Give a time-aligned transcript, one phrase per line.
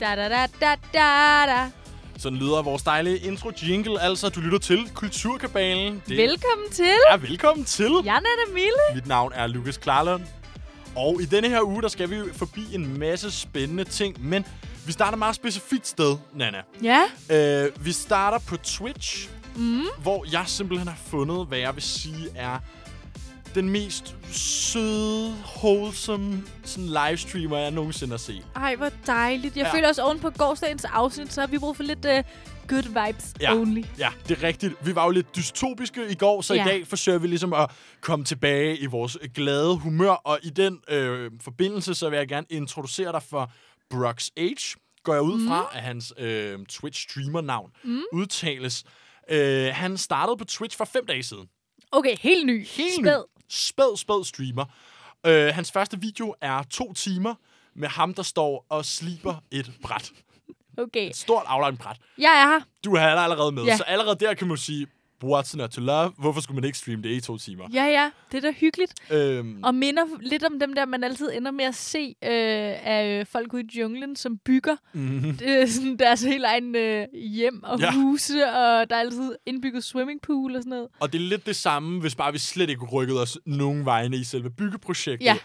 [0.00, 1.70] Da da da da da da.
[2.18, 4.00] Sådan lyder vores dejlige intro jingle.
[4.00, 6.02] Altså, du lytter til Kulturkabalen.
[6.08, 6.98] Det Velkommen til.
[7.08, 7.90] er velkommen til.
[8.04, 8.70] Jeg er Mille.
[8.94, 10.22] Mit navn er Lukas Klarlund.
[10.96, 14.28] Og i denne her uge, der skal vi forbi en masse spændende ting.
[14.28, 14.44] Men
[14.86, 16.58] vi starter meget specifikt sted, Nana.
[16.82, 17.02] Ja.
[17.66, 19.82] Uh, vi starter på Twitch, mm.
[20.02, 22.58] hvor jeg simpelthen har fundet, hvad jeg vil sige er
[23.56, 28.46] den mest søde, wholesome sådan livestreamer, jeg nogensinde har set.
[28.56, 29.56] Ej, hvor dejligt.
[29.56, 29.74] Jeg Ja.
[29.76, 32.10] føler også oven på gårdsdagens afsnit, så har vi brug for lidt uh,
[32.68, 33.54] good vibes Ja.
[33.54, 33.82] only.
[33.98, 34.74] Ja, det er rigtigt.
[34.86, 36.64] Vi var jo lidt dystopiske i går, så ja.
[36.64, 40.10] i dag forsøger vi ligesom at komme tilbage i vores glade humør.
[40.10, 43.52] Og i den øh, forbindelse, så vil jeg gerne introducere dig for
[43.90, 44.42] Brooks H.
[45.04, 48.02] Går jeg ud fra, at hans øh, Twitch-streamer-navn mm.
[48.12, 48.84] udtales.
[49.30, 51.46] Øh, han startede på Twitch for fem dage siden.
[51.92, 52.66] Okay, helt ny.
[52.66, 53.24] Helt Spæd.
[53.28, 53.35] ny.
[53.48, 54.64] Spæd, spæd streamer.
[55.26, 57.34] Øh, hans første video er to timer
[57.74, 60.12] med ham, der står og sliber et bræt.
[60.78, 61.08] Okay.
[61.10, 61.96] Et stort outline bræt.
[62.18, 62.60] Jeg er her.
[62.84, 63.76] Du er allerede med, Ja.
[63.76, 64.86] så allerede der kan man sige,
[65.24, 66.12] what's not to love?
[66.18, 67.64] Hvorfor skulle man ikke streame det i to timer?
[67.72, 68.10] Ja, ja.
[68.32, 68.94] Det er da hyggeligt.
[69.10, 72.30] Øhm, Og minder lidt om dem der, man altid ender med at se øh,
[72.84, 75.38] af øh, folk ude i junglen, som bygger mm-hmm.
[75.44, 77.92] er sådan deres helt egen øh, hjem og ja.
[77.92, 80.88] huse, og der er altid indbygget swimmingpool og sådan noget.
[81.00, 84.16] Og det er lidt det samme, hvis bare vi slet ikke rykkede os nogen vegne
[84.16, 85.26] i selve byggeprojektet.
[85.26, 85.36] Ja.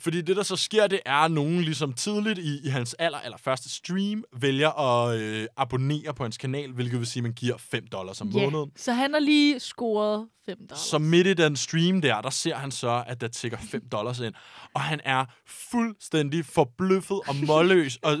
[0.00, 3.18] Fordi det, der så sker, det er, at nogen ligesom tidligt i, i hans aller,
[3.18, 7.32] aller første stream vælger at øh, abonnere på hans kanal, hvilket vil sige, at man
[7.32, 8.42] giver 5 dollars om Ja.
[8.44, 8.70] måneden.
[8.76, 10.78] Så han har lige scoret 5 dollars.
[10.80, 14.20] Så midt i den stream der, der ser han så, at der tigger 5 dollars
[14.20, 14.34] ind.
[14.74, 18.16] Og han er fuldstændig forbløffet og målløs, og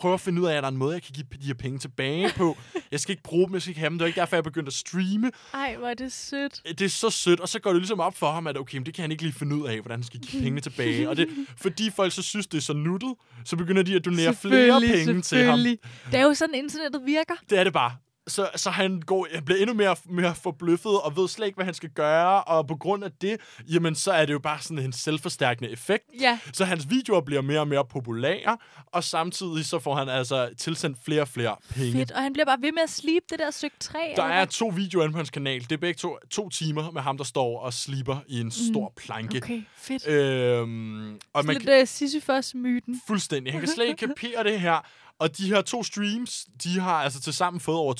[0.00, 1.54] prøver at finde ud af, at der er en måde, jeg kan give de her
[1.54, 2.56] penge tilbage på.
[2.92, 3.98] Jeg skal ikke bruge dem, jeg skal ikke have dem.
[3.98, 5.30] Det er ikke derfor, jeg begyndte at streame.
[5.54, 6.62] Ej, hvor er det sødt.
[6.78, 8.86] Det er så sødt, og så går det ligesom op for ham, at okay, men
[8.86, 11.08] det kan han ikke lige finde ud af, hvordan han skal give pengene tilbage.
[11.08, 11.28] Og det,
[11.62, 15.22] fordi folk så synes, det er så nuttet, så begynder de at donere flere penge
[15.22, 15.58] til ham.
[15.58, 15.78] Det
[16.12, 17.34] er jo sådan, internettet virker.
[17.50, 17.96] Det er det bare.
[18.28, 21.64] Så, så han går, han bliver endnu mere, mere forbløffet og ved slet ikke, hvad
[21.64, 22.44] han skal gøre.
[22.44, 23.36] Og på grund af det,
[23.68, 26.04] jamen, så er det jo bare sådan en selvforstærkende effekt.
[26.20, 26.38] Ja.
[26.52, 30.98] Så hans videoer bliver mere og mere populære, og samtidig så får han altså tilsendt
[31.04, 31.92] flere og flere penge.
[31.92, 32.10] Fedt.
[32.12, 33.98] Og han bliver bare ved med at slibe det der stykke træ.
[34.16, 35.60] Der eller er to videoer inde på hans kanal.
[35.60, 38.92] Det er begge to, to timer med ham, der står og slipper i en stor
[38.96, 39.38] planke.
[39.38, 39.42] Mm.
[39.44, 40.08] Okay, fedt.
[40.08, 43.02] Øhm, og man Lidt uh, Sisyphos-myten.
[43.06, 43.52] Fuldstændig.
[43.52, 44.86] Han kan slet ikke kapere det her.
[45.18, 47.94] Og de her to streams, de har altså til sammen fået over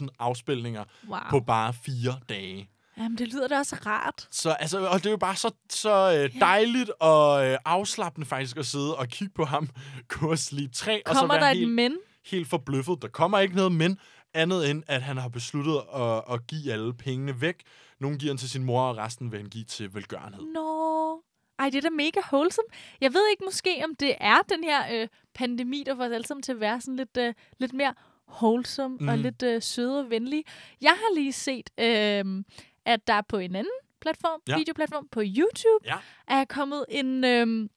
[0.00, 1.18] 200.000 afspilninger Wow.
[1.30, 2.70] på bare fire dage.
[2.96, 4.28] Jamen, det lyder da også rart.
[4.30, 8.56] Så altså, og det er jo bare så, så øh, dejligt og øh, afslappende faktisk
[8.56, 9.68] at sidde og kigge på ham
[10.20, 11.96] gå og slibe træ, og så Kommer der være et helt, men?
[12.26, 13.02] helt forbløffet.
[13.02, 13.98] Der kommer ikke noget men,
[14.34, 17.62] andet end at han har besluttet at, at give alle pengene væk.
[18.00, 20.42] Nogle giver han til sin mor, og resten vil han give til velgørenhed.
[20.54, 21.20] Nå.
[21.58, 22.66] Ej, det er da mega wholesome.
[23.00, 26.26] Jeg ved ikke måske, om det er den her øh, pandemi, der får os alle
[26.26, 27.94] sammen til at være sådan lidt, øh, lidt mere
[28.28, 29.08] wholesome mm.
[29.08, 29.22] og Mhm.
[29.22, 30.44] lidt øh, søde og venlige.
[30.80, 32.44] Jeg har lige set, øh,
[32.84, 34.52] at der på en anden platform, Ja.
[34.52, 34.58] ja.
[34.58, 35.96] videoplatform på YouTube, Ja.
[36.28, 37.24] er kommet en...
[37.24, 37.68] Øh,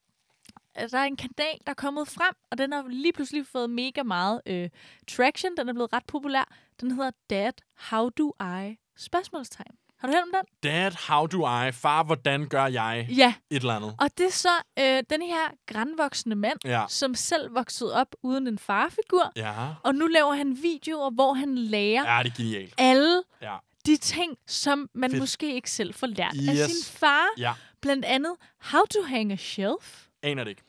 [0.90, 4.02] der er en kanal, der er kommet frem, og den har lige pludselig fået mega
[4.02, 4.70] meget øh,
[5.08, 5.56] traction.
[5.56, 6.54] Den er blevet ret populær.
[6.80, 7.52] Den hedder Dad,
[7.90, 8.76] How Do I?
[8.96, 9.77] Spørgsmålstegn.
[9.98, 10.70] Har du hørt om den?
[10.72, 11.72] Dad, how do I?
[11.72, 13.06] Far, hvordan gør jeg?
[13.10, 13.94] Ja, Et eller andet.
[14.00, 14.48] Og det er så
[14.78, 16.84] øh, den her grænvoksne mand, Ja.
[16.88, 19.32] som selv voksede op uden en farfigur.
[19.36, 19.54] Ja.
[19.84, 22.74] Og nu laver han videoer, hvor han lærer Ja, det er genialt.
[22.78, 23.56] alle Ja.
[23.86, 25.20] de ting, som man Fedt.
[25.22, 26.70] måske ikke selv får lært af Yes.
[26.70, 27.26] sin far.
[27.38, 27.52] Ja.
[27.80, 30.06] Blandt andet, how to hang a shelf.
[30.22, 30.62] Aner det ikke.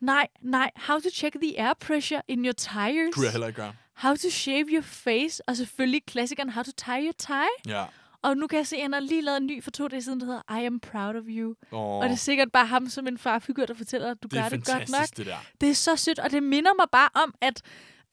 [0.00, 3.14] Nej, nej, how to check the air pressure in your tires.
[3.14, 3.72] Kunne jeg heller ikke gøre.
[3.96, 5.48] How to shave your face.
[5.48, 7.74] Og selvfølgelig klassikeren, how to tie your tie.
[7.74, 7.84] Ja.
[8.22, 10.02] Og nu kan jeg se, at han har lige lavet en ny for to dage
[10.02, 11.54] siden, der hedder I am proud of you.
[11.72, 14.38] Oh, Og det er sikkert bare ham som en farfigur, der fortæller, at du det
[14.42, 15.16] gør det godt nok.
[15.16, 15.36] det der.
[15.60, 17.62] Det er så sødt, og det minder mig bare om, at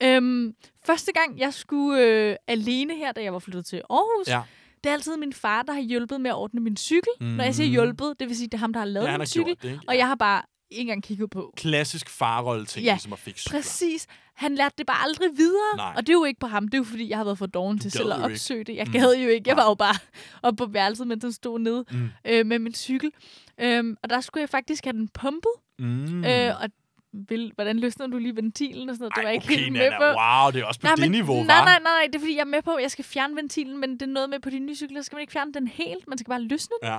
[0.04, 0.54] øhm,
[0.86, 4.42] første gang, jeg skulle øh, alene her, da jeg var flyttet til Aarhus, Ja.
[4.84, 7.12] det er altid min far, der har hjulpet med at ordne min cykel.
[7.22, 7.26] Mm.
[7.28, 7.72] Når jeg siger Mhm.
[7.74, 9.58] hjulpet, det vil sige, det er ham, der har lavet Ja, min cykel.
[9.62, 9.80] det, ikke?
[9.88, 10.42] Og jeg har bare
[10.72, 11.54] ikke engang kigget på.
[11.58, 13.60] Klassisk farrolle ting, Ja, ligesom at fikse cykler.
[13.60, 14.08] Præcis.
[14.34, 15.76] Han lærte det bare aldrig videre.
[15.78, 15.94] Nej.
[15.98, 16.68] Og det er jo ikke på ham.
[16.68, 18.26] Det er jo fordi, jeg har været for doven til selv at ikke.
[18.26, 18.76] opsøge det.
[18.76, 18.92] Jeg Mm.
[18.94, 19.50] gad jo ikke.
[19.50, 19.96] Jeg var jo bare
[20.44, 22.10] oppe på værelset, mens han stod nede Mm.
[22.26, 23.12] øh, med min cykel.
[23.62, 25.52] Øhm, og der skulle jeg faktisk have den pumpet.
[25.80, 26.26] Mm.
[26.26, 26.70] Øh, og
[27.30, 29.16] vil, hvordan løsner du lige ventilen og sådan noget?
[29.16, 30.04] Det var Ej, ikke okay, helt med Nana, på.
[30.20, 32.20] wow, det er også på nej, det men, niveau, nej, nej, nej, nej, det er
[32.20, 34.40] fordi, jeg er med på, at jeg skal fjerne ventilen, men det er noget med
[34.40, 36.90] på de nye cykler, skal man ikke fjerne den helt, man skal bare løsne den.
[36.90, 36.98] Ja,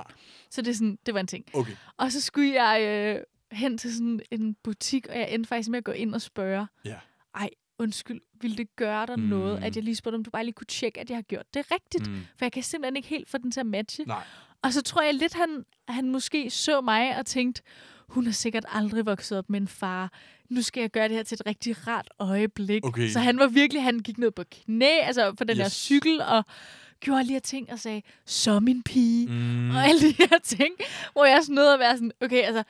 [0.51, 1.45] Så det, er sådan, det var en ting.
[1.53, 1.71] okay.
[1.97, 5.77] Og så skulle jeg øh, hen til sådan en butik, og jeg endte faktisk med
[5.77, 6.95] at gå ind og spørge, Ja.
[7.35, 7.49] ej,
[7.79, 9.23] undskyld, ville det gøre dig Mm.
[9.23, 9.29] mm.
[9.29, 11.53] noget, at jeg lige spurgte, om du bare lige kunne tjekke, at jeg har gjort
[11.53, 12.07] det rigtigt?
[12.07, 12.13] Mm.
[12.13, 12.19] Mm.
[12.37, 14.03] For jeg kan simpelthen ikke helt få den til at matche.
[14.05, 14.23] Nej.
[14.61, 17.61] Og så tror jeg lidt, han, han måske så mig og tænkte,
[18.09, 20.13] hun har sikkert aldrig vokset op med en far.
[20.49, 22.85] Nu skal jeg gøre det her til et rigtig rart øjeblik.
[22.85, 23.09] Okay.
[23.09, 25.63] Så han var virkelig, han gik ned på knæ, altså på den yes.
[25.63, 26.45] der cykel, og
[26.99, 29.69] gjorde alle de her ting og sagde, så min pige, Mm.
[29.71, 30.75] og alle de her ting,
[31.13, 32.63] hvor jeg sådan nåede at være sådan, okay, altså,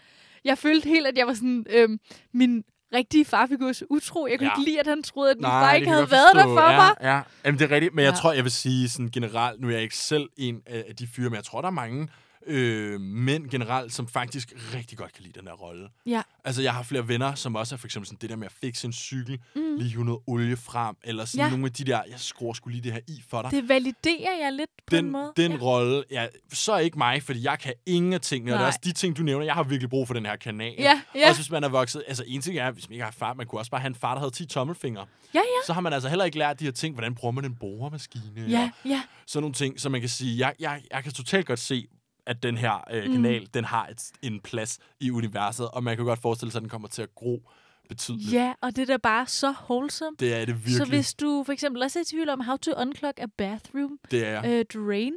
[0.46, 2.00] jeg følte helt, at jeg var sådan, øhm,
[2.34, 2.64] min
[2.94, 4.28] rigtige farfigurs utro.
[4.28, 4.60] Jeg kunne Ja.
[4.60, 6.76] ikke lide, at han troede, at min Nej, far ikke havde været der for ja,
[6.78, 6.96] mig.
[7.02, 8.18] Ja, Jamen, det er rigtigt, men jeg Ja.
[8.18, 11.30] tror, jeg vil sige sådan generelt, nu er jeg ikke selv en af de fyre,
[11.30, 12.08] men jeg tror, der er mange
[12.50, 15.90] øh, mænd generelt, som faktisk rigtig godt kan lide den her rolle.
[16.06, 16.22] Ja.
[16.44, 18.52] Altså, jeg har flere venner, som også er for eksempel sådan det der med at
[18.62, 19.76] fikse en cykel, Mm.
[19.78, 21.50] lige hive noget olie frem, eller sådan Ja.
[21.50, 23.52] nogle af de der, jeg skruer skulle lige det her i for dig.
[23.52, 25.34] Det validerer jeg lidt på en den, måde.
[25.38, 25.58] den ja.
[25.58, 28.80] rolle, ja, så ikke mig, fordi jeg kan ingen af tingene, og det er også
[28.84, 30.76] de ting, du nævner, jeg har virkelig brug for den her kanal.
[30.80, 31.30] Ja, ja.
[31.30, 33.48] Også hvis man er vokset, altså en ting er, hvis man ikke har far, man
[33.48, 35.06] kunne også bare have en far, der havde 10 tommelfingre.
[35.34, 35.66] Ja, ja.
[35.66, 38.24] Så har man altså heller ikke lært de her ting, hvordan bruger man en boremaskine,
[38.48, 39.02] Ja, og ja.
[39.28, 41.88] sådan nogle ting, så man kan sige, jeg, jeg, jeg kan totalt godt se,
[42.30, 43.12] at den her øh, Mm.
[43.12, 46.62] kanal, den har et, en plads i universet, og man kan godt forestille sig, at
[46.62, 47.50] den kommer til at gro
[47.90, 48.34] betydeligt.
[48.34, 50.16] Ja, og det er da bare så wholesome.
[50.20, 50.76] Det er det virkelig.
[50.78, 54.00] Så hvis du for eksempel også er i tvivl om how to unclog a bathroom
[54.12, 55.14] Det er uh, drain,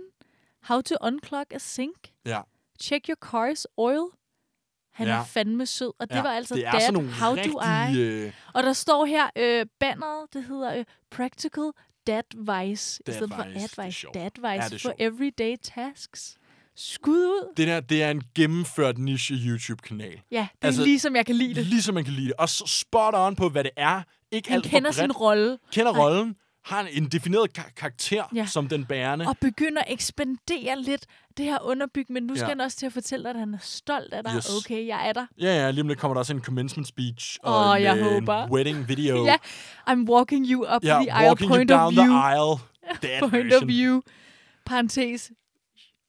[0.62, 2.40] how to unclog a sink, ja.
[2.80, 4.04] check your car's oil.
[4.92, 5.12] Han Ja.
[5.20, 6.22] er fandme sød, og det ja.
[6.22, 7.60] var altså det er Dad, nogle how rigtig, do
[7.94, 8.00] I?
[8.00, 11.70] Øh, Og der står her, øh, banneret, det hedder øh, Practical
[12.06, 14.06] Dadvice, i stedet for Advice.
[14.14, 16.36] Dadvice for everyday tasks.
[16.76, 17.52] Skud ud.
[17.56, 20.20] det, der, det er en gennemført niche YouTube-kanal.
[20.30, 21.66] Ja, det er Altså, altså, lige som jeg kan lide det.
[21.66, 22.34] Ligesom man kan lide det.
[22.38, 24.02] Og så spot on på, hvad det er.
[24.32, 26.00] Ikke Han alt kender sin rolle Kender Nej.
[26.02, 26.36] rollen.
[26.64, 28.46] Har en, en defineret ka- karakter Ja.
[28.46, 29.26] som den bærende.
[29.28, 32.48] og begynder at ekspandere lidt det her underbyg, men nu skal Ja.
[32.48, 34.32] han også til at fortælle dig, at han er stolt af dig.
[34.36, 34.50] Yes.
[34.56, 35.26] Okay, jeg er der.
[35.40, 37.38] Ja, ja, lige om lidt kommer der også en commencement speech.
[37.42, 38.44] Og Åh, en, jeg øh, håber.
[38.44, 39.24] En wedding video.
[39.30, 39.36] Ja,
[39.90, 42.14] I'm walking you up ja the aisle, walking you point down of the view.
[42.16, 42.60] aisle.
[43.02, 43.62] That Point version.
[43.62, 44.00] of view.
[44.66, 45.30] Parentes.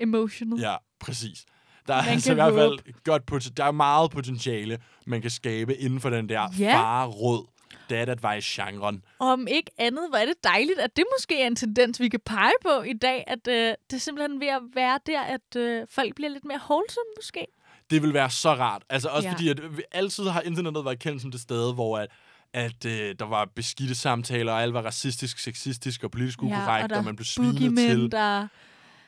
[0.04, 0.60] Emotional.
[0.60, 1.46] Ja, præcis.
[1.88, 5.32] Der er Man altså i hvert fald godt pot- der er meget potentiale, man kan
[5.32, 6.74] skabe inden for den der Ja.
[6.76, 7.48] far-råd
[7.90, 9.04] dad advice-genren.
[9.20, 12.20] Om ikke andet, hvor er det dejligt, at det måske er en tendens, vi kan
[12.26, 13.54] pege på i dag, at øh,
[13.90, 17.46] det er simpelthen ved at være der, at øh, folk bliver lidt mere wholesome måske.
[17.90, 18.82] Det vil være så rart.
[18.90, 19.30] Altså også Ja.
[19.30, 19.34] ja.
[19.36, 22.08] fordi, at vi- altid har internettet været kendt som det sted, hvor at,
[22.54, 26.98] at øh, der var beskidte samtaler, og alt var racistisk, sexistisk og politisk ukorrekt, der
[26.98, 28.12] og man blev svinet til.
[28.12, 28.48] der...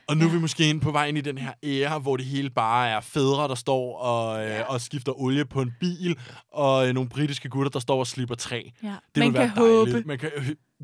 [0.08, 0.36] Og nu er Ja.
[0.36, 3.00] vi måske inde på vej ind i den her æra, hvor det hele bare er
[3.02, 4.64] fædre, der står og, øh, Ja.
[4.64, 6.20] og skifter olie på en bil,
[6.52, 8.62] og øh, nogle britiske gutter, der står og slipper træ.
[8.84, 9.94] Ja, Det man vil være kan dejligt.
[9.96, 10.08] håbe.
[10.08, 10.32] Man kan,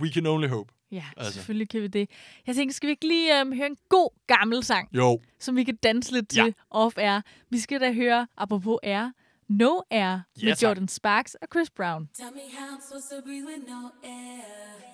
[0.01, 0.73] we can only hope.
[0.91, 1.13] Ja, Altså.
[1.18, 1.33] altså.
[1.33, 2.09] selvfølgelig kan vi det.
[2.47, 5.63] Jeg tænker, skal vi ikke lige øhm, høre en god gammel sang, Jo, som vi
[5.63, 6.44] kan danse lidt Ja.
[6.44, 7.21] til off-air?
[7.50, 9.12] Vi skal da høre, apropos air,
[9.50, 10.63] No Air Ja, med tak.
[10.67, 12.09] Jordan Sparks og Chris Brown.
[12.17, 14.90] Tell me how I'm supposed to breathe with no air.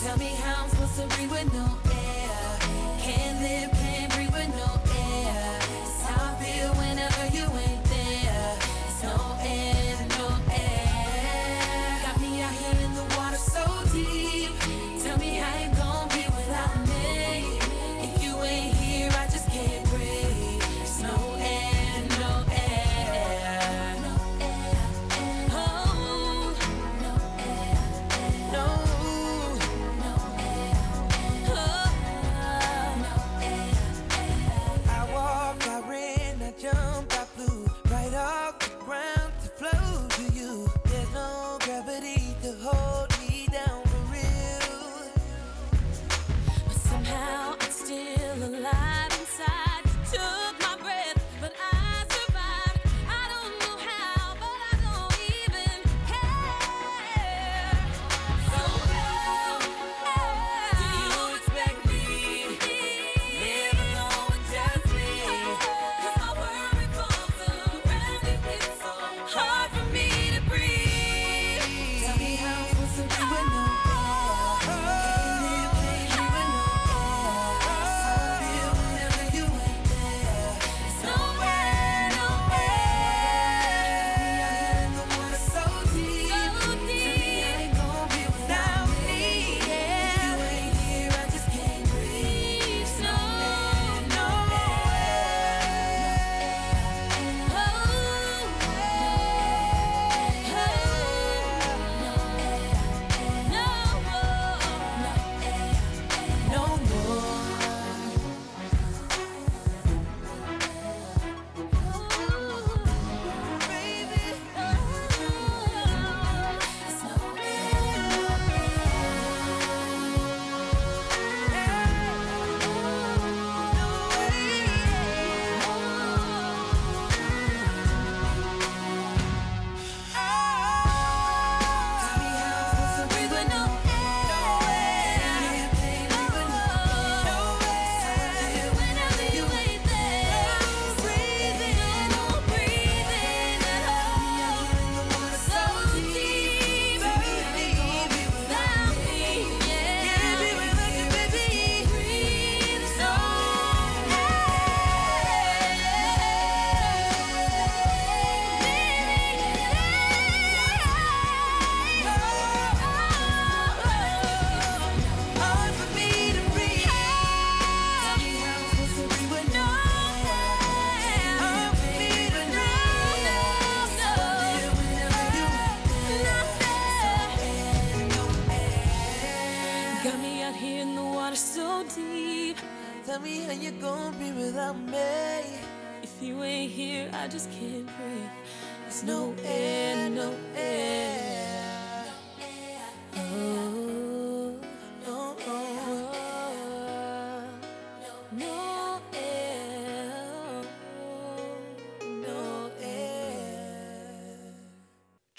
[0.00, 2.58] Tell me how I'm supposed to breathe with no air.
[3.00, 4.87] Can't live, can't breathe with no air.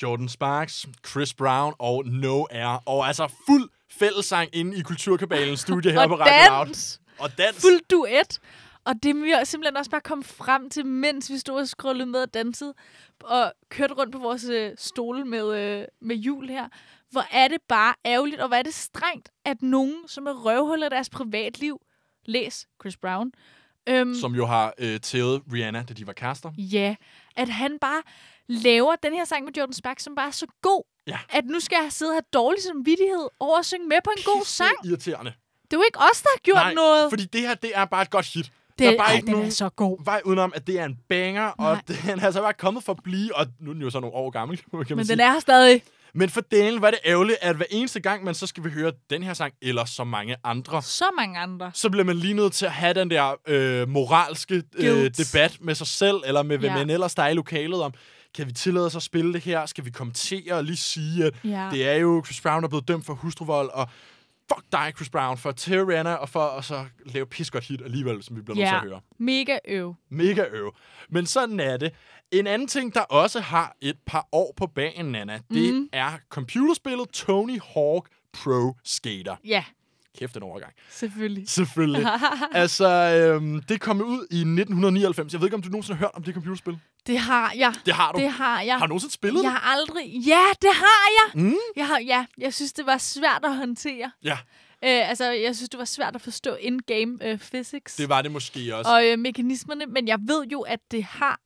[0.02, 2.84] Jordan Sparks, Chris Brown og No Air.
[2.86, 7.00] Og altså fuld fællesang inde i Kulturkabalens studie her på Radio Loud.
[7.20, 7.62] Og dans.
[7.62, 8.40] Fuld duet.
[8.86, 12.22] Og det vi simpelthen også bare kom frem til, mens vi stod og scrollede med
[12.22, 12.74] og dansede,
[13.24, 16.68] og kørte rundt på vores øh, stole med, øh, med jul her.
[17.12, 20.88] Hvor er det bare ærgerligt, og hvor er det strengt, at nogen, som er røvhuller
[20.88, 21.82] i deres privatliv,
[22.26, 23.32] læs Chris Brown,
[23.90, 26.52] øhm, Som jo har øh, tævet Rihanna, da de var kærester.
[26.58, 26.96] Ja,
[27.36, 28.02] at han bare
[28.50, 31.18] laver den her sang med Jordan Sparks, som bare er så god, Ja.
[31.30, 34.24] at nu skal jeg sidde og have dårlig samvittighed over at synge med på en
[34.26, 34.72] god sang.
[34.86, 35.32] Irriterende.
[35.64, 37.10] Det er jo ikke os, der har gjort Nej, noget.
[37.12, 38.46] fordi det her, det er bare et godt hit.
[38.46, 40.06] det, der er bare ej, ikke den nogen er så god.
[40.06, 41.82] vej udenom, at det er en banger, og Nej.
[42.12, 44.16] den er altså bare kommet for at blive, og nu er den jo så nogle
[44.16, 45.16] år gammel, kan man Men sige.
[45.16, 45.84] den er her stadig.
[46.14, 48.92] Men for delen var det ærgerligt, at hver eneste gang, man så skal vi høre
[49.10, 51.72] den her sang, eller så mange andre, Så mange andre.
[51.74, 55.18] så bliver man lige nødt til at have den der øh, moralske øh, Guilt.
[55.18, 56.78] debat med sig selv, eller med hvem Ja.
[56.78, 57.94] man ellers der er i lokalet om,
[58.36, 59.66] kan vi tillade os at spille det her?
[59.66, 61.70] Skal vi kommentere og lige sige, at Ja.
[61.72, 63.90] det er jo Chris Brown, der er blevet dømt for hustruvold, og
[64.54, 65.54] fuck dig, Chris Brown, for
[65.88, 68.82] Rihanna, og for at så lave pissegodt hit alligevel, som vi bliver nødt til at
[68.82, 69.02] høre.
[69.20, 69.96] mega øv.
[70.10, 70.74] Mega øv.
[71.10, 71.94] Men sådan er det.
[72.32, 75.90] En anden ting, der også har et par år på banen, Nana, det Mhm.
[75.94, 79.36] er computerspillet Tony Hawk Pro Skater.
[79.46, 79.64] Ja,
[80.18, 80.74] Kæft en overgang.
[80.90, 81.50] selvfølgelig.
[81.50, 82.08] Selvfølgelig.
[82.52, 85.34] altså, øhm, det kom ud i 1999.
[85.34, 86.80] Jeg ved ikke, om du nogensinde har hørt om det computerspil?
[87.08, 87.74] Det har jeg.
[87.86, 88.20] Det har du.
[88.20, 88.74] Det har jeg.
[88.78, 90.06] Har du nogensinde spillet Jeg har aldrig...
[90.28, 91.44] Ja, det har jeg!
[91.44, 91.56] Mm?
[91.76, 94.12] Jeg, har, ja, jeg synes, det var svært at håndtere.
[94.24, 94.38] Ja,
[94.84, 97.96] Øh, altså, jeg synes, det var svært at forstå in-game øh, physics.
[97.96, 98.92] det var det måske også.
[98.92, 101.40] og øh, mekanismerne, men jeg ved jo, at det har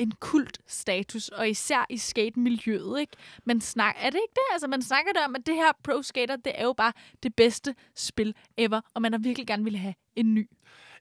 [0.00, 3.16] en kult status, og især i skate-miljøet, ikke?
[3.44, 4.52] Man snak, er det ikke det?
[4.52, 6.92] Altså, man snakker der om, at det her Pro Skater, det er jo bare
[7.22, 10.48] det bedste spil ever, og man har virkelig gerne ville have en ny.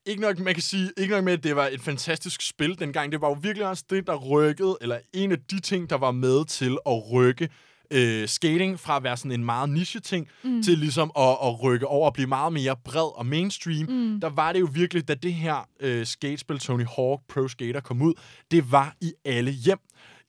[0.05, 3.11] Ikke nok, man kan sige, ikke nok med, at det var et fantastisk spil dengang.
[3.11, 6.11] Det var jo virkelig også det, der rykkede, eller en af de ting, der var
[6.11, 7.49] med til at rykke
[7.91, 10.63] øh, skating fra at være sådan en meget niche-ting, mm.
[10.63, 13.85] til ligesom at, at rykke over og blive meget mere bred og mainstream.
[13.89, 14.19] Mm.
[14.21, 18.01] Der var det jo virkelig, da det her øh, skatespil, Tony Hawk Pro Skater, kom
[18.01, 18.13] ud,
[18.51, 19.79] det var i alle hjem.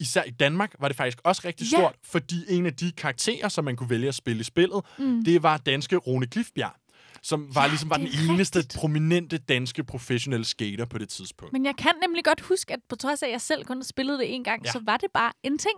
[0.01, 1.79] Især i Danmark var det faktisk også rigtig Ja.
[1.79, 5.25] stort, fordi en af de karakterer, som man kunne vælge at spille i spillet, mm.
[5.25, 6.73] det var danske Rune Glifbjerg,
[7.23, 8.79] som var Ja, ligesom var den eneste rigtigt.
[8.81, 11.53] prominente danske professionelle skater på det tidspunkt.
[11.53, 13.85] Men jeg kan nemlig godt huske, at på trods af, at jeg selv kun har
[13.85, 14.73] spillet det en gang, ja.
[14.73, 15.75] så var det bare en ting.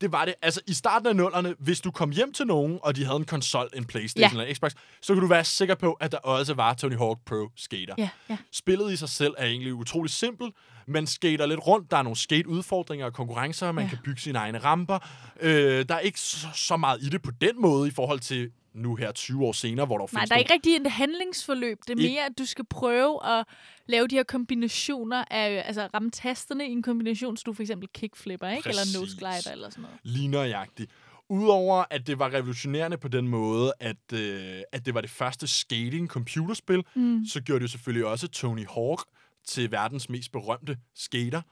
[0.00, 0.34] Det var det.
[0.42, 3.24] Altså, i starten af nullerne, hvis du kom hjem til nogen, og de havde en
[3.24, 4.30] konsol, en Playstation Ja.
[4.30, 4.72] eller en Xbox,
[5.02, 7.94] så kunne du være sikker på, at der også var Tony Hawk Pro Skater.
[7.98, 8.36] Ja, ja.
[8.52, 10.54] Spillet i sig selv er egentlig utrolig simpelt.
[10.88, 11.90] Man skater lidt rundt.
[11.90, 13.72] Der er nogle skate-udfordringer og konkurrencer.
[13.72, 13.90] Man Ja.
[13.90, 14.98] kan bygge sine egne ramper.
[15.40, 18.50] Øh, der er ikke så, så meget i det på den måde, i forhold til
[18.76, 21.78] nu her 20 år senere, hvor der Nej, der er ikke rigtig et handlingsforløb.
[21.86, 23.44] Det er mere, at du skal prøve at
[23.86, 27.88] lave de her kombinationer af, altså ramme tasterne i en kombination, så du for eksempel
[27.94, 28.68] kickflipper, ikke?
[28.68, 28.96] Eller Præcis.
[28.96, 29.98] nose glider eller sådan noget.
[30.02, 30.90] lige nøjagtigt.
[31.28, 35.46] Udover at det var revolutionerende på den måde, at, øh, at det var det første
[35.46, 37.24] skating-computerspil, mm.
[37.26, 39.04] så gjorde det jo selvfølgelig også Tony Hawk
[39.46, 41.42] til verdens mest berømte skater.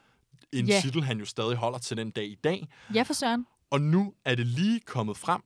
[0.53, 0.81] En Ja.
[0.81, 2.69] titel, han jo stadig holder til den dag i dag.
[2.95, 3.47] Ja, for søren.
[3.71, 5.41] Og nu er det lige kommet frem,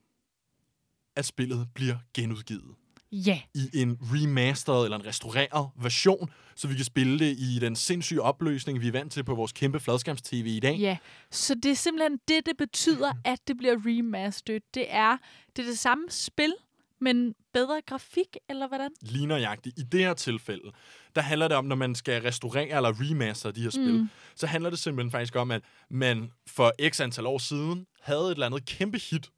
[1.15, 2.75] at spillet bliver genudgivet
[3.11, 3.41] Ja.
[3.55, 8.21] i en remastered eller en restaureret version, så vi kan spille det i den sindssyge
[8.21, 10.75] opløsning, vi er vant til på vores kæmpe fladskærms-tv i dag.
[10.77, 10.97] Ja,
[11.31, 14.61] så det er simpelthen det, det betyder, at det bliver remastered.
[14.73, 15.17] Det er
[15.55, 16.53] det, er det samme spil,
[17.01, 18.89] men bedre grafik, eller hvordan?
[19.01, 19.79] lige nøjagtigt.
[19.79, 20.71] I det her tilfælde,
[21.15, 24.09] der handler det om, når man skal restaurere eller remaster de her spil, mm.
[24.35, 28.31] så handler det simpelthen faktisk om, at man for x antal år siden havde et
[28.31, 29.29] eller andet kæmpe hit.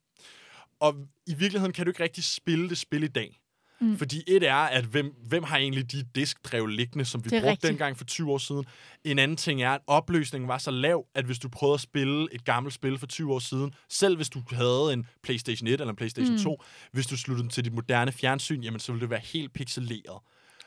[0.82, 0.94] Og
[1.26, 3.38] i virkeligheden kan du ikke rigtig spille det spil i dag.
[3.80, 3.98] Mm.
[3.98, 7.70] Fordi et er, at hvem, hvem har egentlig de diskdrev liggende, som vi brugte rigtigt.
[7.70, 8.64] dengang for 20 år siden.
[9.04, 12.28] En anden ting er, at opløsningen var så lav, at hvis du prøvede at spille
[12.32, 15.90] et gammelt spil for 20 år siden, selv hvis du havde en PlayStation 1 eller
[15.90, 16.42] en PlayStation mm.
[16.42, 16.62] 2,
[16.92, 20.18] hvis du sluttede den til dit moderne fjernsyn, jamen så ville det være helt pixeleret.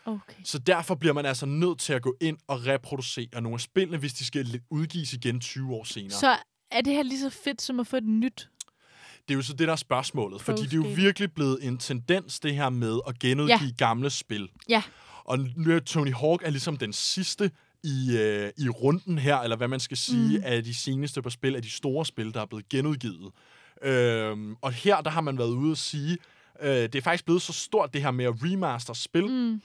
[0.06, 0.44] Okay.
[0.44, 3.98] Så derfor bliver man altså nødt til at gå ind og reproducere nogle af spillene,
[3.98, 6.12] hvis de skal udgives igen 20 år senere.
[6.12, 6.38] Så
[6.72, 8.50] er det her lige så fedt som at få et nyt?
[9.28, 10.42] Det er jo så det, der er spørgsmålet.
[10.42, 13.86] Fordi det er jo virkelig blevet en tendens, det her med at genudgive Ja.
[13.86, 14.50] gamle spil.
[14.70, 14.84] Ja.
[15.24, 17.52] Og nu er Tony Hawk er ligesom den sidste
[17.84, 20.44] i, øh, i runden her, eller hvad man skal sige, mm.
[20.46, 23.32] af de seneste par spil, af de store spil, der er blevet genudgivet.
[23.84, 26.18] Øhm, og her, der har man været ude at sige,
[26.62, 29.62] øh, det er faktisk blevet så stort, det her med at remaster spil, mm.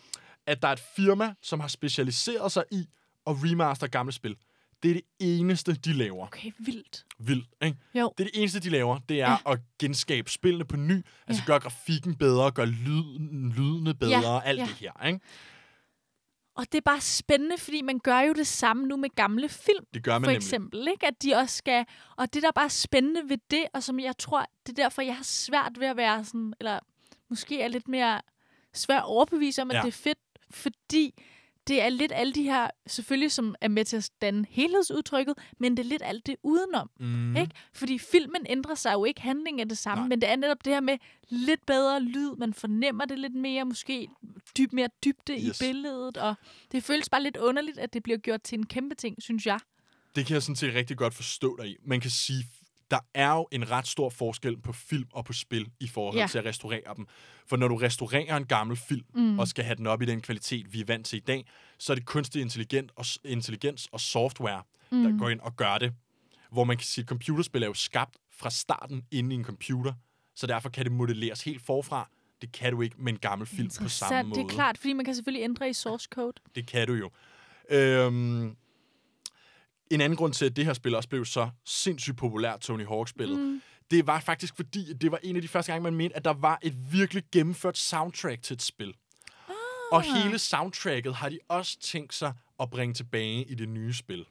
[0.46, 2.84] at der er et firma, som har specialiseret sig i
[3.26, 4.36] at remaster gamle spil.
[4.82, 6.26] Det er det eneste, de laver.
[6.26, 7.04] Okay, vildt.
[7.18, 7.78] Vildt, ikke?
[7.94, 8.12] Jo.
[8.18, 8.98] Det er det eneste, de laver.
[8.98, 9.52] Det er ja.
[9.52, 11.02] at genskabe spillene på ny.
[11.26, 14.64] Altså gøre grafikken bedre, gøre lyden, lydene bedre, Ja, alt ja.
[14.64, 15.20] det her, ikke?
[16.54, 19.84] Og det er bare spændende, fordi man gør jo det samme nu med gamle film.
[19.94, 20.36] Det gør man for nemlig.
[20.36, 21.06] eksempel, ikke?
[21.06, 21.84] At de også skal...
[22.16, 25.02] Og det, der er bare spændende ved det, og som jeg tror, det er derfor,
[25.02, 26.54] jeg har svært ved at være sådan...
[26.60, 26.78] Eller
[27.30, 28.20] måske er lidt mere
[28.74, 29.80] svært at overbevise om, at Ja.
[29.82, 30.18] det er fedt,
[30.50, 31.22] fordi
[31.70, 35.76] det er lidt alle de her, selvfølgelig som er med til at danne helhedsudtrykket, men
[35.76, 36.90] det er lidt alt det udenom.
[37.00, 37.36] Mm.
[37.36, 37.52] Ikke?
[37.72, 40.08] Fordi filmen ændrer sig jo ikke, handlingen er det samme, Nej.
[40.08, 43.64] Men det er netop det her med lidt bedre lyd, man fornemmer det lidt mere,
[43.64, 44.08] måske
[44.58, 45.60] dyb, mere dybde Yes.
[45.60, 46.34] i billedet, og
[46.72, 49.58] det føles bare lidt underligt, at det bliver gjort til en kæmpe ting, synes jeg.
[50.16, 51.76] Det kan jeg sådan set rigtig godt forstå dig i.
[51.84, 52.44] Man kan sige,
[52.90, 56.26] der er jo en ret stor forskel på film og på spil i forhold ja.
[56.26, 57.06] Til at restaurere dem.
[57.46, 59.38] For når du restaurerer en gammel film, mm.
[59.38, 61.46] og skal have den op i den kvalitet, vi er vant til i dag,
[61.78, 65.02] så er det kunstig intelligens og, intelligens og software, mm.
[65.02, 65.92] der går ind og gør det.
[66.52, 69.92] Hvor man kan sige, at computerspil er jo skabt fra starten inde i en computer,
[70.34, 72.08] så derfor kan det modelleres helt forfra.
[72.42, 74.40] Det kan du ikke med en gammel film på samme måde.
[74.40, 76.32] Det er klart, fordi man kan selvfølgelig ændre i source code.
[76.54, 77.10] Det kan du jo.
[77.70, 78.56] Øhm,
[79.90, 83.38] en anden grund til, at det her spil også blev så sindssygt populært, Tony Hawk-spillet,
[83.38, 83.62] mm.
[83.90, 86.32] det var faktisk fordi, det var en af de første gange, man mente, at der
[86.32, 88.94] var et virkelig gennemført soundtrack til et spil.
[89.48, 89.54] Ah.
[89.92, 94.24] Og hele soundtracket har de også tænkt sig at bringe tilbage i det nye spil.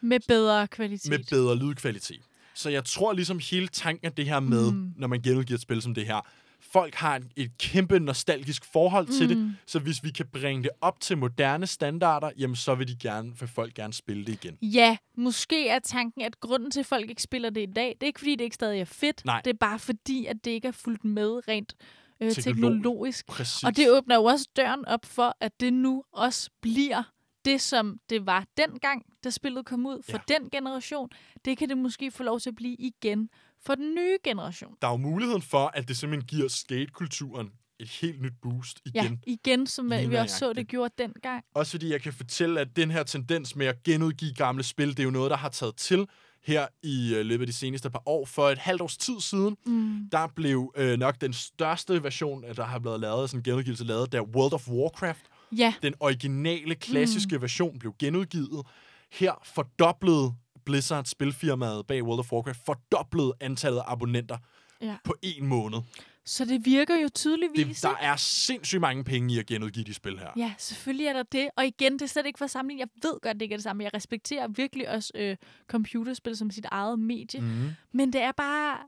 [0.00, 1.10] Med bedre kvalitet.
[1.10, 2.20] Med bedre lydkvalitet.
[2.54, 4.92] Så jeg tror ligesom hele tanken af det her med, mm.
[4.96, 6.26] når man genudgiver et spil som det her,
[6.62, 9.12] folk har et, et kæmpe nostalgisk forhold mm.
[9.12, 12.88] til det, så hvis vi kan bringe det op til moderne standarder, jamen så vil
[12.88, 14.58] de gerne, vil folk gerne spille det igen.
[14.62, 18.02] Ja, måske er tanken, at grunden til, at folk ikke spiller det i dag, det
[18.02, 19.24] er ikke, fordi det ikke stadig er fedt.
[19.24, 19.40] Nej.
[19.44, 21.74] Det er bare fordi, at det ikke er fuldt med rent
[22.20, 23.26] øh, Teknolog- teknologisk.
[23.26, 23.62] Præcis.
[23.62, 27.02] Og det åbner jo også døren op for, at det nu også bliver
[27.44, 30.34] det, som det var dengang, da spillet kom ud for ja.
[30.38, 31.08] den generation.
[31.44, 33.28] Det kan det måske få lov til at blive igen
[33.66, 34.74] for den nye generation.
[34.82, 39.20] Der er jo muligheden for, at det simpelthen giver skatekulturen et helt nyt boost igen.
[39.26, 41.44] Ja, igen, som Lige vi også så, det gjorde dengang.
[41.54, 44.98] Også fordi jeg kan fortælle, at den her tendens med at genudgive gamle spil, det
[44.98, 46.06] er jo noget, der har taget til
[46.44, 48.26] her i øh, løbet af de seneste par år.
[48.26, 50.08] For et halvt års tid siden, mm.
[50.12, 53.84] der blev øh, nok den største version, øh, der har blevet lavet, sådan en genudgivelse
[53.84, 55.24] lavet, der World of Warcraft.
[55.56, 57.42] Ja, Den originale, klassiske mm.
[57.42, 58.66] version blev genudgivet.
[59.12, 64.38] Her fordoblede Blizzard, spilfirmaet bag World of Warcraft, fordoblede antallet af abonnenter
[64.80, 64.96] ja.
[65.04, 65.78] på en måned.
[66.24, 67.80] Så det virker jo tydeligvis.
[67.80, 70.28] Det, der er sindssygt mange penge i at genudgive de spil her.
[70.36, 71.50] Ja, selvfølgelig er der det.
[71.56, 72.80] Og igen, det er slet ikke for sammenligning.
[72.80, 73.84] Jeg ved godt, det ikke er det samme.
[73.84, 77.40] Jeg respekterer virkelig også øh, computerspil som sit eget medie.
[77.40, 77.46] Mm.
[77.46, 77.70] Mm.
[77.92, 78.78] Men det er bare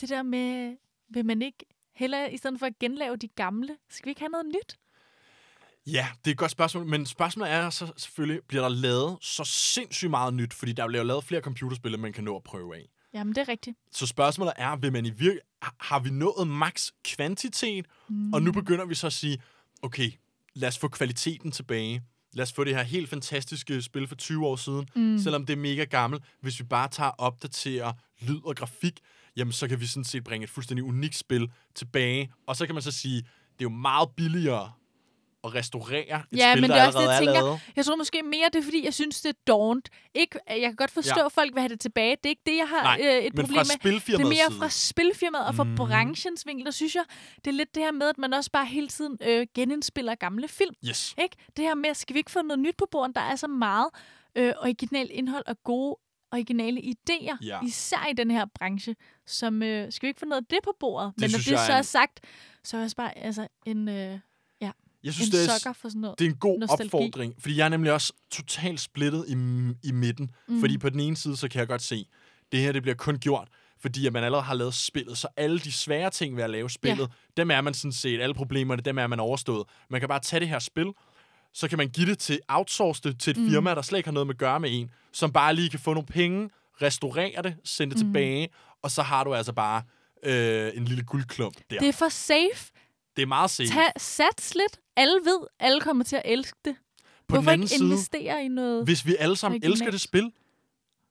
[0.00, 0.76] det der med,
[1.08, 4.30] vil man ikke hellere, i stedet for at genlave de gamle, skal vi ikke have
[4.30, 4.76] noget nyt?
[5.86, 9.44] Ja, det er et godt spørgsmål, men spørgsmålet er så selvfølgelig, bliver der lavet så
[9.44, 12.88] sindssygt meget nyt, fordi der bliver lavet flere computerspil, man kan nå at prøve af.
[13.14, 13.76] Jamen, det er rigtigt.
[13.92, 18.32] Så spørgsmålet er, vil man i vir- har- har vi nået max kvantitet, mm.
[18.32, 19.38] og nu begynder vi så at sige,
[19.82, 20.10] okay,
[20.54, 22.02] lad os få kvaliteten tilbage.
[22.32, 25.18] Lad os få det her helt fantastiske spil for 20 år siden, mm.
[25.18, 26.24] selvom det er mega gammelt.
[26.40, 29.00] Hvis vi bare tager og opdaterer lyd og grafik,
[29.36, 32.32] jamen så kan vi sådan set bringe et fuldstændig unikt spil tilbage.
[32.46, 33.24] Og så kan man så sige, det
[33.60, 34.72] er jo meget billigere
[35.44, 36.00] at restaurere
[36.32, 37.32] et ja, spil, men der det er også det, jeg er tænker.
[37.32, 37.60] lavet.
[37.76, 39.88] Jeg tror måske mere, det er, fordi jeg synes, det er dårligt.
[40.14, 41.26] Ikke, jeg kan godt forstå, Ja.
[41.26, 42.10] at folk vil have det tilbage.
[42.16, 44.00] Det er ikke det, jeg har Nej, øh, et men problem med.
[44.00, 44.58] Det er mere side.
[44.58, 45.76] fra spilfirmaet og fra mm.
[45.76, 46.64] branchens vinkel.
[46.66, 47.04] Der synes jeg,
[47.36, 50.48] det er lidt det her med, at man også bare hele tiden øh, genindspiller gamle
[50.48, 50.74] film.
[50.88, 51.14] Yes.
[51.22, 51.36] Ikke?
[51.56, 53.16] Det her med, skal vi ikke få noget nyt på bordet?
[53.16, 53.86] Der er så meget
[54.34, 55.96] øh, originalt indhold og gode
[56.32, 57.58] originale idéer, Ja.
[57.66, 60.72] især i den her branche, som, øh, skal vi ikke få noget af det på
[60.80, 61.12] bordet?
[61.16, 62.20] Men når det så er en- sagt,
[62.64, 64.18] så er jeg også bare altså, en, øh,
[65.04, 66.18] Jeg synes, en det er, for sådan noget.
[66.18, 66.84] det er en god nostalgi.
[66.84, 69.32] opfordring, fordi jeg er nemlig også totalt splittet i,
[69.88, 70.30] i midten.
[70.48, 70.60] Mm.
[70.60, 72.06] Fordi på den ene side, så kan jeg godt se,
[72.52, 73.48] det her det bliver kun gjort,
[73.80, 76.70] fordi at man allerede har lavet spillet, så alle de svære ting ved at lave
[76.70, 77.42] spillet, ja.
[77.42, 79.66] dem er man sådan set, alle problemerne, dem er man overstået.
[79.90, 80.86] Man kan bare tage det her spil,
[81.52, 83.50] så kan man give det til, outsource det til et mm.
[83.50, 85.80] firma, der slet ikke har noget med at gøre med en, som bare lige kan
[85.80, 86.50] få nogle penge,
[86.82, 88.08] restaurere det, sende det mm.
[88.08, 88.48] tilbage,
[88.82, 89.82] og så har du altså bare
[90.22, 91.78] øh, en lille guldklump der.
[91.78, 92.72] Det er for safe.
[93.16, 93.68] det er meget safe.
[93.68, 94.80] Tag, sats lidt.
[95.00, 96.74] Alle ved, alle kommer til at elske det.
[97.28, 98.84] På Hvorfor den anden ikke side, investere i noget?
[98.84, 100.32] hvis vi alle sammen elsker det spil,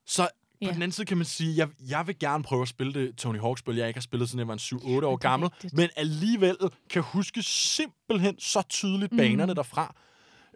[0.06, 0.30] så på
[0.62, 0.66] Ja.
[0.68, 3.40] den anden side kan man sige, jeg, jeg vil gerne prøve at spille det Tony
[3.40, 5.74] Hawk-spil, jeg ikke har spillet, siden jeg var en 7-8 år gammel, rigtigt.
[5.74, 6.58] men alligevel
[6.90, 9.18] kan huske simpelthen så tydeligt Mm.
[9.18, 9.96] banerne derfra,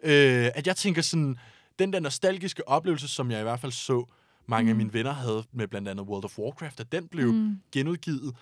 [0.02, 1.38] øh, at jeg tænker sådan,
[1.78, 4.04] den der nostalgiske oplevelse, som jeg i hvert fald så
[4.46, 4.70] mange mm.
[4.70, 7.60] af mine venner havde med blandt andet World of Warcraft, at den blev mm.
[7.72, 8.36] genudgivet,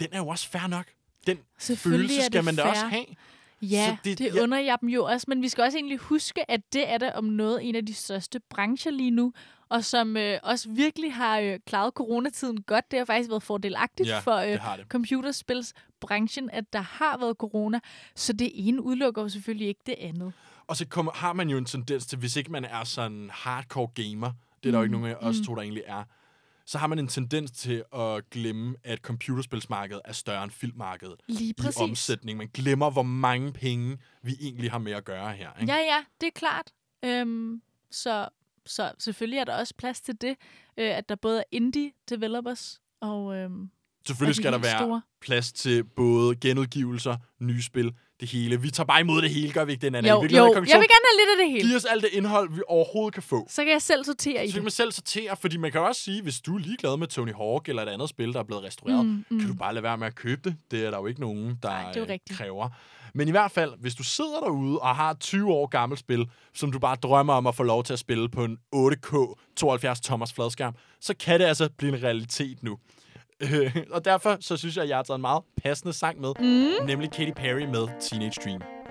[0.00, 0.86] den er jo også fair nok.
[1.26, 1.38] Den
[1.76, 2.70] følelse skal man da fair.
[2.70, 3.04] også have.
[3.62, 4.42] Ja, Så det, det- ja.
[4.42, 7.10] under jeg dem jo også, men vi skal også egentlig huske, at det er da
[7.14, 9.32] om noget en af de største brancher lige nu,
[9.68, 12.90] og som øh, også virkelig har øh, klaret coronatiden godt.
[12.90, 14.86] Det har faktisk været fordelagtigt Ja, for øh, det har det.
[14.88, 17.80] computerspilsbranchen, at der har været corona,
[18.16, 20.32] så det ene udelukker jo selvfølgelig ikke det andet.
[20.66, 23.88] Og så kommer, har man jo en tendens til, hvis ikke man er sådan hardcore
[23.94, 24.30] gamer,
[24.62, 26.04] det er der jo ikke nogen af os to, der egentlig er,
[26.72, 31.50] så har man en tendens til at glemme, at computerspilsmarkedet er større end filmmarkedet Lige
[31.50, 31.80] i præcis.
[31.80, 32.38] omsætning.
[32.38, 35.50] Man glemmer, hvor mange penge vi egentlig har med at gøre her.
[35.60, 35.72] Ikke?
[35.72, 36.72] Ja, ja, det er klart.
[37.04, 38.28] Øhm, så,
[38.66, 40.36] så selvfølgelig er der også plads til det,
[40.76, 43.70] øh, at der både er indie developers og øhm,
[44.06, 45.02] Selvfølgelig og skal der være store.
[45.20, 48.60] plads til både genudgivelser, nye spil, det hele.
[48.60, 50.08] Vi tager bare imod det hele, gør vi ikke det, Nana?
[50.08, 51.68] I Jo, virkeligheden jo, jeg vil gerne have lidt af det hele.
[51.68, 53.46] Giv os alt det indhold, vi overhovedet kan få.
[53.50, 54.64] Så kan jeg selv sortere i Så kan det.
[54.64, 57.68] man selv sortere, fordi man kan også sige, hvis du er ligeglad med Tony Hawk
[57.68, 59.98] eller et andet spil, der er blevet restaureret, Mm, mm, kan du bare lade være
[59.98, 60.56] med at købe det.
[60.70, 62.68] Det er der jo ikke nogen, der Nej, det er øh, kræver.
[63.14, 66.26] Men i hvert fald, hvis du sidder derude og har et 20 år gammelt spil,
[66.54, 70.00] som du bare drømmer om at få lov til at spille på en 8K 72
[70.00, 72.78] tommers fladskærm, så kan det altså blive en realitet nu.
[73.42, 76.32] Øh, og derfor så synes jeg, at jeg har taget en meget passende sang med,
[76.40, 76.86] mm.
[76.86, 78.81] nemlig Katy Perry med Teenage Dream.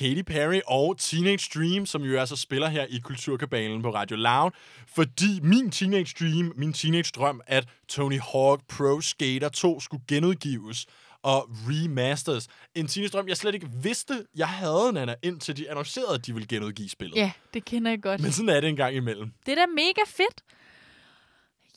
[0.00, 4.50] Katy Perry og Teenage Dream, som jo altså spiller her i Kulturkabalen på Radio Loud.
[4.94, 10.86] Fordi min Teenage Dream, min teenage drøm, at Tony Hawk Pro Skater 2 skulle genudgives
[11.22, 12.48] og remasters.
[12.74, 16.32] En teenage drøm, jeg slet ikke vidste, jeg havde, Nana, indtil de annoncerede, at de
[16.32, 17.16] ville genudgive spillet.
[17.16, 18.20] Ja, det kender jeg godt.
[18.20, 19.32] Men sådan er det en gang imellem.
[19.46, 20.44] Det er da mega fedt.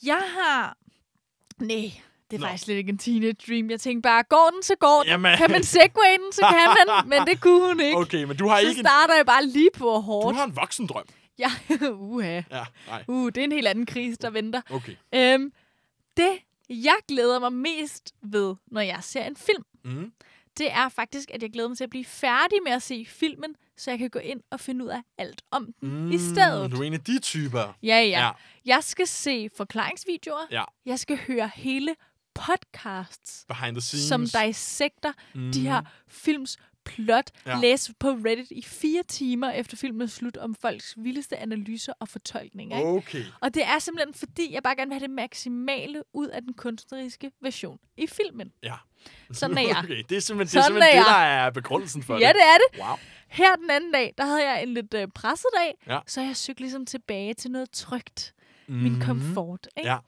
[0.02, 0.76] Jeg har...
[1.58, 1.92] Nej,
[2.30, 2.46] det er Nå.
[2.46, 3.70] faktisk slet ikke en teenage dream.
[3.70, 5.10] Jeg tænkte bare, går den, så går den.
[5.10, 5.36] Jamen.
[5.36, 7.08] Kan man segway den, så kan man.
[7.18, 7.98] Men det kunne hun ikke.
[7.98, 10.36] Okay, men du har så ikke en, starter jeg bare lige på du hårdt.
[10.36, 11.04] har en voksendrøm.
[11.38, 11.50] Ja,
[11.92, 12.42] uha.
[12.50, 13.04] Ja, nej.
[13.08, 14.60] Uh, det er en helt anden krise, der venter.
[14.70, 14.94] Okay.
[15.14, 15.52] Øhm,
[16.16, 16.30] det,
[16.70, 20.12] jeg glæder mig mest ved, når jeg ser en film, Mm.
[20.58, 23.54] det er faktisk, at jeg glæder mig til at blive færdig med at se filmen,
[23.76, 26.72] så jeg kan gå ind og finde ud af alt om den mm, i stedet.
[26.72, 27.76] Du er en af de typer.
[27.82, 28.02] Ja, Ja.
[28.20, 28.30] ja.
[28.64, 30.46] Jeg skal se forklaringsvideoer.
[30.50, 30.64] Ja.
[30.86, 31.94] Jeg skal høre hele
[32.34, 34.08] podcasts, Behind the scenes.
[34.08, 35.52] som dissekter Mm.
[35.52, 37.30] de her films plot.
[37.46, 37.50] Ja.
[37.50, 37.60] Ja.
[37.60, 42.08] Læse på Reddit i fire timer efter filmen er slut om folks vildeste analyser og
[42.08, 42.76] fortolkninger.
[42.76, 42.88] Ikke?
[42.88, 43.24] Okay.
[43.40, 46.54] Og det er simpelthen fordi, jeg bare gerne vil have det maksimale ud af den
[46.54, 48.52] kunstneriske version i filmen.
[48.62, 48.74] Ja.
[49.32, 49.76] Sådan er jeg.
[49.84, 52.28] Okay, det er simpelthen, det, er Sådan simpelthen er det, der er begrundelsen for Ja,
[52.28, 52.34] det.
[52.34, 52.86] det er det.
[52.88, 52.96] Wow.
[53.28, 55.98] Her den anden dag, der havde jeg en lidt øh, presset dag, Ja.
[56.06, 58.34] så jeg søgte ligesom tilbage til noget trygt.
[58.68, 59.00] Min Mhm.
[59.02, 59.68] komfort.
[59.76, 59.90] Ikke?
[59.90, 59.98] Ja.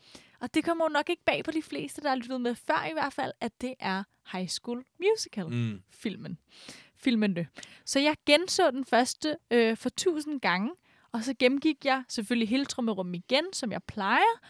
[0.41, 2.87] Og det kommer jo nok ikke bag på de fleste, der har lyttet med før
[2.91, 6.31] i hvert fald, at det er High School Musical-filmen.
[6.31, 6.73] Mm.
[6.99, 7.47] Filmene.
[7.85, 10.71] Så jeg genså den første øh, for tusind gange,
[11.13, 14.41] og så gennemgik jeg selvfølgelig hele trummerum igen, som jeg plejer,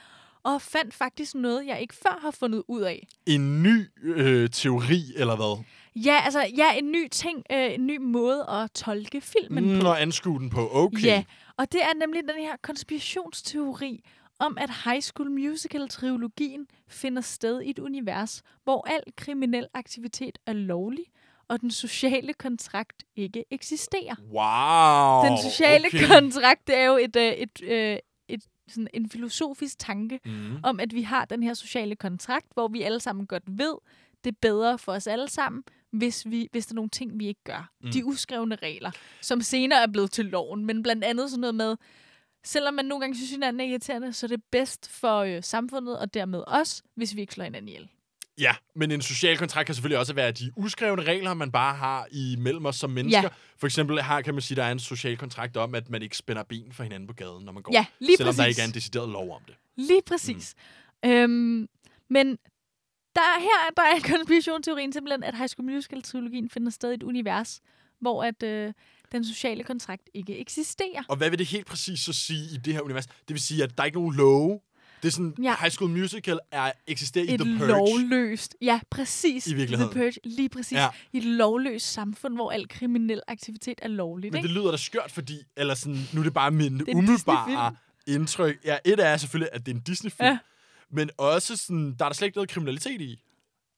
[0.42, 3.06] og fandt faktisk noget, jeg ikke før har fundet ud af.
[3.26, 5.64] En ny øh, teori, eller hvad?
[5.96, 9.86] Ja, altså, ja, en ny ting, øh, en ny måde at tolke filmen Mm, på.
[9.88, 10.68] og anskue den på.
[10.72, 11.02] Okay.
[11.04, 11.24] Ja,
[11.56, 14.04] og det er nemlig den her konspirationsteori
[14.38, 20.52] om, at High School Musical-trilogien finder sted i et univers, hvor al kriminel aktivitet er
[20.52, 21.04] lovlig,
[21.48, 24.14] og den sociale kontrakt ikke eksisterer.
[24.32, 25.30] Wow.
[25.30, 26.08] Den sociale okay.
[26.08, 30.56] kontrakt, det er jo et, øh, et, øh, et, sådan en filosofisk tanke Mm.
[30.62, 33.74] om, at vi har den her sociale kontrakt, hvor vi alle sammen godt ved,
[34.24, 37.26] det er bedre for os alle sammen, hvis, vi, hvis der er nogle ting, vi
[37.26, 37.70] ikke gør.
[37.80, 37.90] Mm.
[37.92, 41.76] De uskrevne regler, som senere er blevet til loven, men blandt andet sådan noget med,
[42.46, 45.98] selvom man nogle gange synes, hinanden er irriterende, så er det bedst for øh, samfundet
[45.98, 47.88] og dermed os, hvis vi ikke slår hinanden ihjel.
[48.38, 52.06] Ja, men en social kontrakt kan selvfølgelig også være de uskrevne regler, man bare har
[52.10, 53.22] imellem os som mennesker.
[53.22, 53.28] Ja.
[53.58, 56.02] For eksempel her kan man sige, at der er en social kontrakt om, at man
[56.02, 57.72] ikke spænder ben for hinanden på gaden, når man går.
[57.72, 58.58] Ja, lige selvom der præcis.
[58.58, 59.54] ikke er en decideret lov om det.
[59.76, 60.54] Lige præcis.
[61.04, 61.10] Mm.
[61.10, 61.68] Øhm,
[62.08, 62.26] men
[63.14, 67.02] der er, her der er konspirationsteorien simpelthen, at High School Musical-trilogien finder sted i et
[67.02, 67.60] univers,
[68.00, 68.72] hvor at øh,
[69.12, 71.02] den sociale kontrakt ikke eksisterer.
[71.08, 73.06] Og hvad vil det helt præcis så sige i det her univers?
[73.06, 74.60] Det vil sige, at der er ikke nogen love.
[75.02, 75.56] Det er sådan, ja.
[75.60, 77.68] High School Musical er, eksisterer i et The Purge.
[77.68, 79.46] lovløst, ja, præcis.
[79.46, 79.92] I virkeligheden.
[79.92, 80.72] The Purge, lige præcis.
[80.72, 80.88] Ja.
[81.12, 84.32] I et lovløst samfund, hvor al kriminel aktivitet er lovligt.
[84.32, 84.48] Men ikke?
[84.48, 88.56] det lyder da skørt, fordi eller sådan, nu er det bare min en umiddelbare indtryk.
[88.64, 90.26] Ja, et er selvfølgelig, at det er en Disney-film.
[90.26, 90.38] Ja.
[90.90, 93.22] Men også sådan, der er der slet ikke noget kriminalitet i.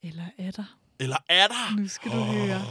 [0.03, 0.77] Eller er der?
[0.99, 1.75] Eller er der?
[1.75, 2.61] Nu skal du høre.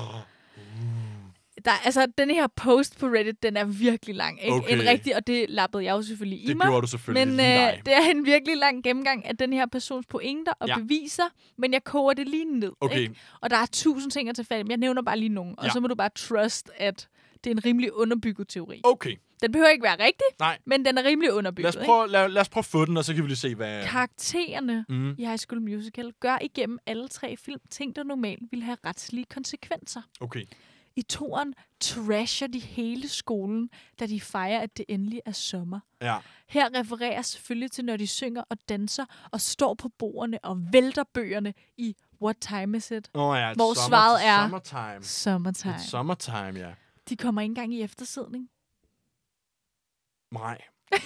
[1.65, 4.43] Der, altså, den her post på Reddit, den er virkelig lang.
[4.45, 4.55] Ikke?
[4.55, 4.79] Okay.
[4.81, 6.67] En rigtig, og det lappede jeg jo selvfølgelig i Det mig.
[6.67, 10.07] gjorde du selvfølgelig Men øh, det er en virkelig lang gennemgang af den her persons
[10.07, 10.79] pointer og Ja.
[10.79, 11.23] beviser,
[11.59, 12.73] men jeg koger det lige ned.
[12.81, 12.99] Okay.
[13.01, 13.15] Ikke?
[13.41, 15.55] Og der er tusind ting at tage fat i, men jeg nævner bare lige nogle,
[15.59, 15.71] og Ja.
[15.71, 17.09] så må du bare trust, at
[17.45, 18.81] det er en rimelig underbygget teori.
[18.85, 20.59] Okay, Den behøver ikke være rigtig, nej.
[20.65, 21.77] men den er rimelig Lad underbygget.
[21.79, 23.55] os, prøve, lad, lad os prøve at få den, og så kan vi lige se,
[23.55, 23.79] hvad...
[23.79, 23.91] Ikke?
[23.91, 25.11] Karaktererne Mm.
[25.19, 29.25] i High School Musical gør igennem alle tre film ting, der normalt ville have retslige
[29.35, 30.01] konsekvenser.
[30.21, 30.45] Okay.
[30.97, 33.71] I toren trasher de hele skolen,
[34.01, 35.81] da de fejrer, at det endelig er sommer.
[36.03, 36.19] Ja.
[36.49, 41.05] Her refereres selvfølgelig til, når de synger og danser og står på bordene og vælter
[41.15, 43.11] bøgerne i What Time Is It?
[43.15, 45.05] Oh, ja, Hvor summer, svaret er- Summertime.
[45.05, 45.75] Summertime.
[45.75, 46.75] It's summertime, ja.
[47.09, 48.51] De kommer ikke engang i eftersidning.
[50.33, 50.59] Nej.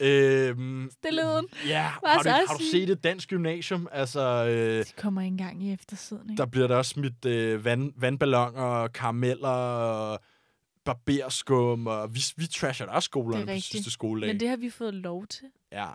[0.00, 1.46] øhm, Stillheden.
[1.66, 3.88] Ja, har du, har du set et dansk gymnasium?
[3.92, 6.38] Altså, øh, De kommer ikke engang i eftersidning.
[6.38, 10.20] der bliver der også smidt øh, vand, vandballoner, og karameller, og
[10.84, 14.28] barberskum, og vi, vi trasher da også skolerne på sidste skoledag.
[14.34, 15.44] Men det har vi fået lov til.
[15.72, 15.86] Ja,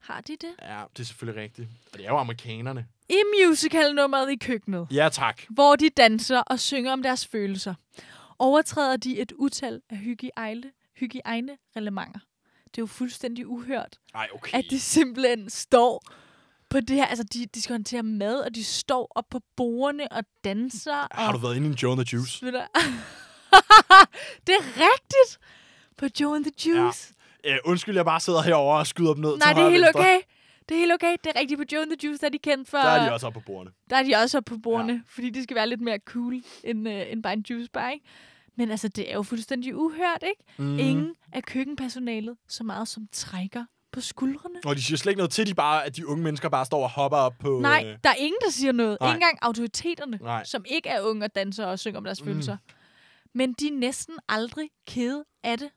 [0.00, 0.48] Har de det?
[0.62, 1.68] ja, det er selvfølgelig rigtigt.
[1.92, 2.86] Og det er jo amerikanerne.
[3.08, 3.16] I
[3.48, 5.42] musicalnummeret i køkkenet, Ja, tak.
[5.50, 7.74] hvor de danser og synger om deres følelser,
[8.38, 10.62] overtræder de et utal af hygiejne,
[10.96, 12.20] hygiejne reglementer.
[12.70, 14.58] Det er jo fuldstændig uhørt, Ej, okay.
[14.58, 16.04] at de simpelthen står
[16.70, 17.06] på det her.
[17.06, 21.06] Altså, de, de skal håndtere mad, og de står op på bordene og danser.
[21.16, 22.32] Har og du været inde i en Joe and the Juice?
[22.38, 22.66] spiller-
[24.46, 25.38] det er rigtigt!
[25.96, 27.14] På Joe and the Juice.
[27.44, 29.84] Øh, undskyld, jeg bare sidder herovre og skyder dem ned Nej, til det er helt
[29.84, 30.00] venstre.
[30.00, 30.18] okay.
[30.68, 31.16] Det er helt okay.
[31.24, 32.78] Det er rigtigt på Joe and the Juice, der er de kendt for...
[32.78, 33.70] Der er de også oppe på bordene.
[33.90, 35.00] Der er de også oppe på bordene, ja.
[35.08, 38.04] fordi de skal være lidt mere cool end, øh, end bare en juice bar, ikke?
[38.60, 40.44] Men altså, det er jo fuldstændig uhørt, ikke?
[40.58, 40.78] Mm.
[40.78, 44.54] Ingen af køkkenpersonalet så meget som trækker på skuldrene.
[44.66, 46.82] Og de siger slet ikke noget til, de bare, at de unge mennesker bare står
[46.82, 47.58] og hopper op på...
[47.62, 48.96] Nej, Øh, der er ingen, der siger noget.
[49.00, 49.08] nej.
[49.10, 50.44] Ikke engang autoriteterne, Nej.
[50.44, 52.26] som ikke er unge og danser og synger om deres mm.
[52.26, 52.56] følelser.
[53.34, 55.70] Men de er næsten aldrig kede af det.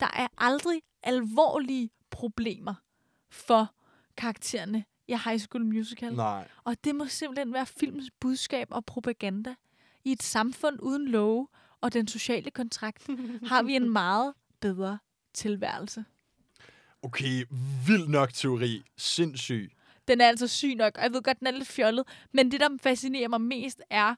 [0.00, 2.74] Der er aldrig alvorlige problemer
[3.30, 3.74] for
[4.16, 6.14] karaktererne i High School Musical.
[6.14, 6.48] nej.
[6.64, 9.54] Og det må simpelthen være filmens budskab og propaganda.
[10.04, 11.48] I et samfund uden love
[11.80, 13.06] og den sociale kontrakt
[13.46, 14.98] har vi en meget bedre
[15.34, 16.04] tilværelse.
[17.02, 17.44] Okay,
[17.86, 18.82] vild nok teori.
[18.96, 19.70] Sindssyg.
[20.08, 22.04] Den er altså syg nok, og jeg ved godt, den er lidt fjollet.
[22.32, 24.14] Men det, der fascinerer mig mest, er,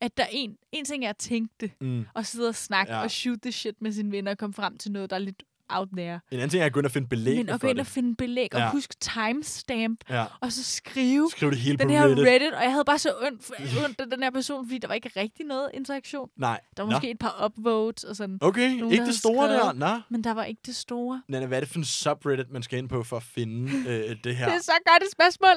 [0.00, 2.06] at der er en, en ting er at tænke det, Mm.
[2.14, 2.98] og sidde og snakke Ja.
[2.98, 3.04] ja.
[3.04, 5.42] og shoot the shit med sine venner og komme frem til noget, der er lidt
[5.68, 6.12] out there.
[6.14, 7.86] En anden ting er at gå ind og finde belæg Men at gå ind og
[7.86, 8.70] finde belæg og Ja.
[8.70, 10.24] huske timestamp, Ja.
[10.40, 12.18] og så skrive Skriv det hele den på her Reddit.
[12.26, 13.50] Reddit, og jeg havde bare så ondt,
[13.84, 16.28] ondt af den her person, fordi der var ikke rigtig noget interaktion.
[16.36, 16.60] Nej.
[16.76, 16.96] Der var Nå.
[16.96, 18.38] måske et par upvotes og sådan.
[18.40, 19.58] Okay, nogen, ikke der det store der.
[19.58, 19.76] skrevet.
[19.76, 20.00] Nå.
[20.08, 21.22] Men der var ikke det store.
[21.28, 24.16] Nana, hvad er det for en subreddit, man skal ind på for at finde øh,
[24.24, 24.46] det her?
[24.46, 25.54] Det er så godt et spørgsmål.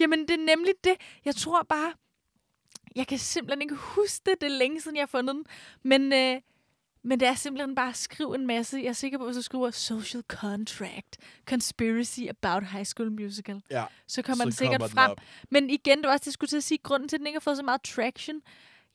[0.00, 0.94] Jamen, det er nemlig det.
[1.24, 1.92] Jeg tror bare,
[2.96, 4.34] jeg kan simpelthen ikke huske det.
[4.40, 5.44] Det er længe siden, jeg har fundet den.
[5.84, 6.40] Men, øh,
[7.02, 8.76] men det er simpelthen bare at skrive en masse.
[8.78, 11.16] Jeg er sikker på, at hvis du skriver social contract,
[11.48, 15.26] conspiracy about high school musical, Ja, så kommer den så sikkert kommer den frem.
[15.50, 17.26] Men igen, det var også det, jeg skulle til at sige, grunden til, at den
[17.26, 18.42] ikke har fået så meget traction.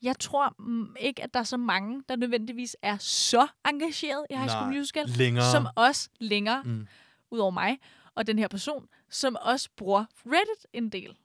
[0.02, 4.34] Jeg tror mm, ikke, at der er så mange, der nødvendigvis er så engageret i
[4.34, 5.50] High School Nej, Musical, længere.
[5.50, 6.70] som os længere, Mm.
[6.70, 6.86] mm.
[7.30, 7.78] ud over mig,
[8.14, 11.16] og den her person, som også bruger Reddit en del.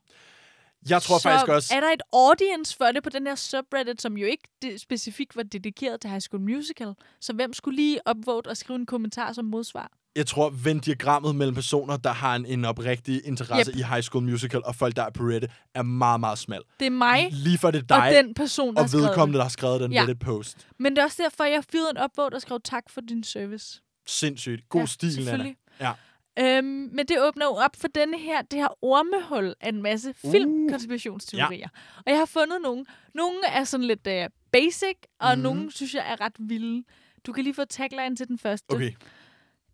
[0.90, 1.76] Jeg tror så faktisk også...
[1.76, 5.36] er der et audience for det på den her subreddit, som jo ikke de- specifikt
[5.36, 6.94] var dedikeret til High School Musical.
[7.22, 9.92] Så hvem skulle lige upvote og skrive en kommentar som modsvar?
[10.16, 13.78] Jeg tror, vend diagrammet mellem personer, der har en, en oprigtig interesse Yep.
[13.80, 16.62] i High School Musical, og folk, der er på Reddit, er meget, meget smal.
[16.80, 19.40] Det er mig Lige for det er og dig den person, der og vedkommende, det.
[19.40, 20.02] der har skrevet den Ja.
[20.02, 20.68] Reddit-post.
[20.80, 23.82] Men det er også derfor, jeg fyrede en upvote og skrev tak for din service.
[24.08, 24.70] Sindssygt.
[24.70, 25.56] God Ja, stil, selvfølgelig.
[25.80, 25.92] Ja.
[26.40, 30.14] Øhm, men det åbner jo op for denne her, det her ormehul af en masse
[30.24, 30.32] Uh.
[30.32, 31.68] filmkonspirationsteorier.
[31.98, 32.86] Og jeg har fundet nogle.
[33.14, 34.14] Nogle er sådan lidt uh,
[34.52, 35.44] basic, og mm.
[35.44, 36.84] nogle synes jeg er ret vilde.
[37.26, 38.72] Du kan lige få tagline til den første.
[38.72, 38.92] Okay.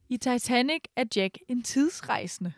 [0.10, 2.54] I Titanic er Jack en tidsrejsende.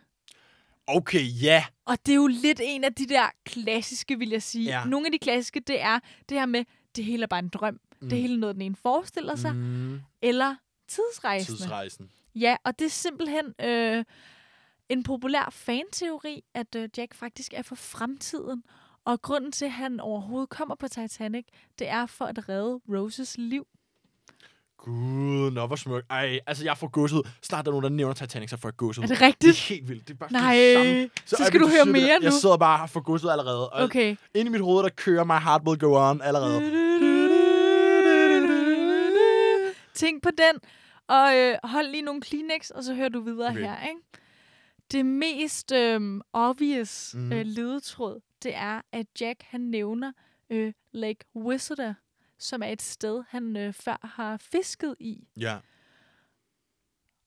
[0.86, 1.64] Okay, ja.
[1.86, 4.64] Og det er jo lidt en af de der klassiske, vil jeg sige.
[4.64, 4.84] Ja.
[4.84, 6.64] Nogle af de klassiske, det er det her med,
[6.96, 7.80] det hele er bare en drøm.
[8.00, 8.08] Mm.
[8.08, 9.54] Det hele er noget, den ene forestiller sig.
[9.56, 10.54] Mm, Eller
[10.88, 11.58] tidsrejsende.
[11.58, 12.10] tidsrejsen.
[12.34, 14.04] Ja, og det er simpelthen øh,
[14.88, 18.62] en populær fanteori, at øh, Jack faktisk er for fremtiden.
[19.04, 21.44] Og grunden til, at han overhovedet kommer på Titanic,
[21.78, 23.66] det er for at redde Roses liv.
[24.78, 26.06] Gud, nå, hvor smukt.
[26.10, 27.22] Ej, altså, jeg får gåsehud.
[27.42, 29.04] Snart er der nogen, der nævner Titanic, så får jeg gåsehud.
[29.04, 29.58] Er det Det er rigtigt?
[29.58, 30.08] helt vildt.
[30.08, 31.10] Det er bare Nej, det samme.
[31.26, 32.08] så ej, skal du høre mere der.
[32.08, 32.30] Jeg nu.
[32.40, 33.70] sidder bare og får gåsehud allerede.
[33.70, 34.16] Og Okay.
[34.34, 36.60] Inde i mit hoved, der kører My Heart Will Go On allerede.
[39.94, 40.60] Tænk på den,
[41.10, 43.60] og øh, hold lige nogle Kleenex, og så hører du videre Okay.
[43.60, 43.88] her.
[43.88, 44.00] Ikke?
[44.92, 47.32] Det mest øh, obvious mm.
[47.32, 50.12] øh, ledetråd, det er, at Jack han nævner
[50.50, 51.94] øh, Lake Whistler,
[52.38, 55.28] som er et sted, han øh, før har fisket i.
[55.36, 55.58] Ja.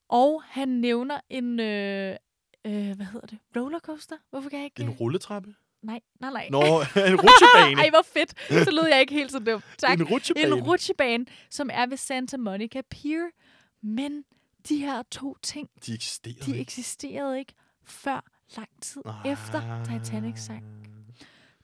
[0.08, 2.16] Og han nævner en, øh,
[2.64, 4.16] øh, hvad hedder det, rollercoaster?
[4.30, 4.82] Hvorfor kan jeg ikke...
[4.82, 5.54] En rulletrappe?
[5.82, 6.48] Nej, nej, nej.
[6.50, 6.58] Nå,
[7.10, 7.80] en rutsjebane.
[7.82, 8.64] Ej, hvor fedt.
[8.64, 9.62] Så lød jeg ikke helt så dum.
[9.78, 10.00] Tak.
[10.00, 10.46] En rutsjebane.
[10.46, 13.24] En rutsjebane, som er ved Santa Monica Pier.
[13.86, 14.24] Men
[14.68, 17.54] de her to ting, De eksisterer de eksisterede ikke
[17.84, 18.20] før
[18.56, 19.32] lang tid Ah.
[19.32, 20.64] efter Titanic sank.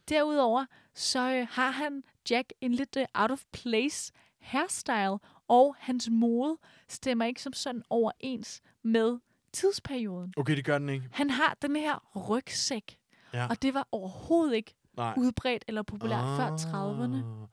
[0.08, 5.18] Derudover så øh, har han Jack en lidt øh, out of place hairstyle,
[5.48, 6.58] og hans mode
[6.88, 9.18] stemmer ikke som sådan overens med
[9.52, 10.34] tidsperioden.
[10.36, 11.08] Okay, det gør den ikke.
[11.12, 12.98] Han har den her rygsæk,
[13.34, 13.46] Ja.
[13.50, 15.14] og det var overhovedet ikke Nej.
[15.16, 16.36] udbredt eller populært ah.
[16.36, 17.14] før 30'erne.
[17.42, 17.48] Ah,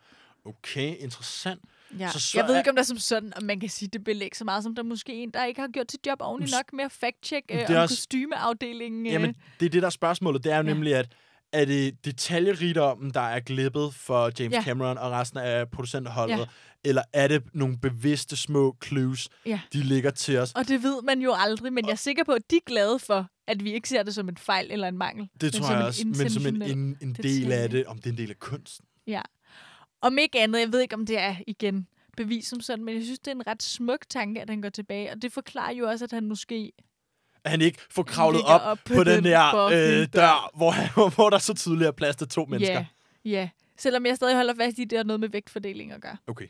[0.46, 1.62] Okay, interessant.
[2.00, 2.10] Ja.
[2.12, 4.04] Så Så, jeg ved ikke, om der er som sådan, om man kan sige, det
[4.04, 6.74] belæg så meget, som der måske en, der ikke har gjort sit job ordentligt nok
[6.74, 9.06] med at fact-check øh, om også- kostymeafdelingen.
[9.08, 9.14] Øh.
[9.14, 10.44] Jamen, det er det, der er spørgsmålet.
[10.44, 10.74] Det er jo Ja.
[10.74, 11.08] nemlig, at
[11.54, 14.62] er det detaljerigdommen, der er glippet for James Ja.
[14.64, 16.46] Cameron og resten af producentholdet, Ja.
[16.84, 19.60] eller er det nogle bevidste små clues, Ja.
[19.74, 20.52] de ligger til os?
[20.54, 23.00] Og det ved man jo aldrig, men jeg er sikker på, at de er glade
[23.00, 25.30] for, at vi ikke ser det som en fejl eller en mangel.
[25.42, 28.10] Det tror jeg også, men som en, en, en del af det, om det er
[28.12, 28.86] en del af kunsten.
[29.08, 29.22] Ja.
[30.02, 31.88] Om ikke andet, jeg ved ikke, om det er igen
[32.18, 34.70] bevis som sådan, men jeg synes, det er en ret smuk tanke, at han går
[34.70, 35.12] tilbage.
[35.12, 36.72] Og det forklarer jo også, at han måske...
[37.44, 39.56] At han ikke får kravlet op, op på, på den den der
[40.02, 42.74] øh, dør, hvor, han- hvor der så tydeligt er plads til to mennesker.
[42.74, 42.86] Ja,
[43.26, 43.50] ja.
[43.78, 46.18] Selvom jeg stadig holder fast i, at det har noget med vægtfordeling at gøre.
[46.28, 46.46] Okay.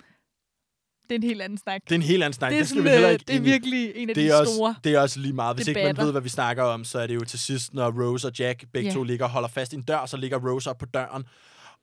[1.04, 1.82] Det er en helt anden snak.
[1.84, 2.50] Det er en helt anden snak.
[2.52, 4.30] det er, det skal vi heller øh, ikke det er virkelig en af det de
[4.30, 4.76] er, også, store...
[4.84, 5.58] det er også lige meget.
[5.58, 6.04] Hvis ikke man debatter.
[6.04, 8.66] ved, hvad vi snakker om, så er det jo til sidst, når Rose og Jack
[8.74, 8.94] begge Ja.
[8.96, 11.24] to ligger og holder fast i en dør, så ligger Rose op på døren.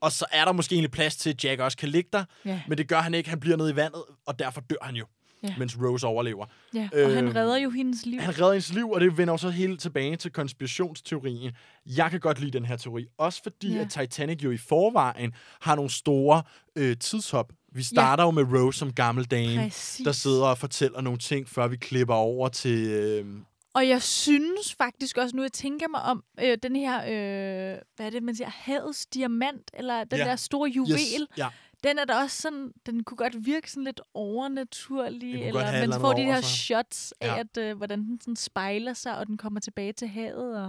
[0.05, 2.61] Og så er der måske egentlig plads til, at Jack også kan ligge der, Ja.
[2.69, 3.31] men det gør han ikke.
[3.31, 5.07] Han bliver nede i vandet, og derfor dør han jo,
[5.43, 5.55] Ja.
[5.59, 6.47] mens Rose overlever.
[6.75, 8.21] Ja, og han Øhm, redder jo hendes liv.
[8.21, 11.53] Han redder hendes liv, og det vender jo så helt tilbage til konspirationsteorien.
[11.87, 13.81] Jeg kan godt lide den her teori, også fordi Ja.
[13.81, 16.43] at Titanic jo i forvejen har nogle store
[16.77, 17.53] øh, tidshop.
[17.73, 20.05] Vi starter jo med Rose som gammel dame, Præcis.
[20.05, 22.79] der sidder og fortæller nogle ting, før vi klipper over til...
[22.87, 23.27] Øh,
[23.75, 28.07] Og jeg synes faktisk også, nu jeg tænker mig om, øh, den her, øh, hvad
[28.07, 30.25] er det, man siger, havets diamant, eller den Ja.
[30.25, 31.49] der store juvel, yes, ja.
[31.85, 36.12] den er da også sådan, den kunne godt virke sådan lidt overnaturlig, eller man får
[36.12, 36.51] de her sig.
[36.51, 37.41] shots af, Ja.
[37.41, 40.64] at, øh, hvordan den sådan spejler sig, og den kommer tilbage til havet, og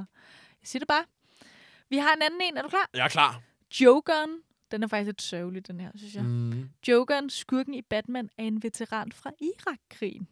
[0.61, 1.03] jeg siger det bare.
[1.89, 2.89] Vi har en anden en, er du klar?
[2.93, 3.41] Jeg er klar.
[3.81, 4.29] Jokeren,
[4.71, 6.23] den er faktisk lidt sørgelig, den her, synes jeg.
[6.23, 6.69] Mm.
[6.87, 10.27] Jokeren, skurken i Batman, er en veteran fra Irak-krigen.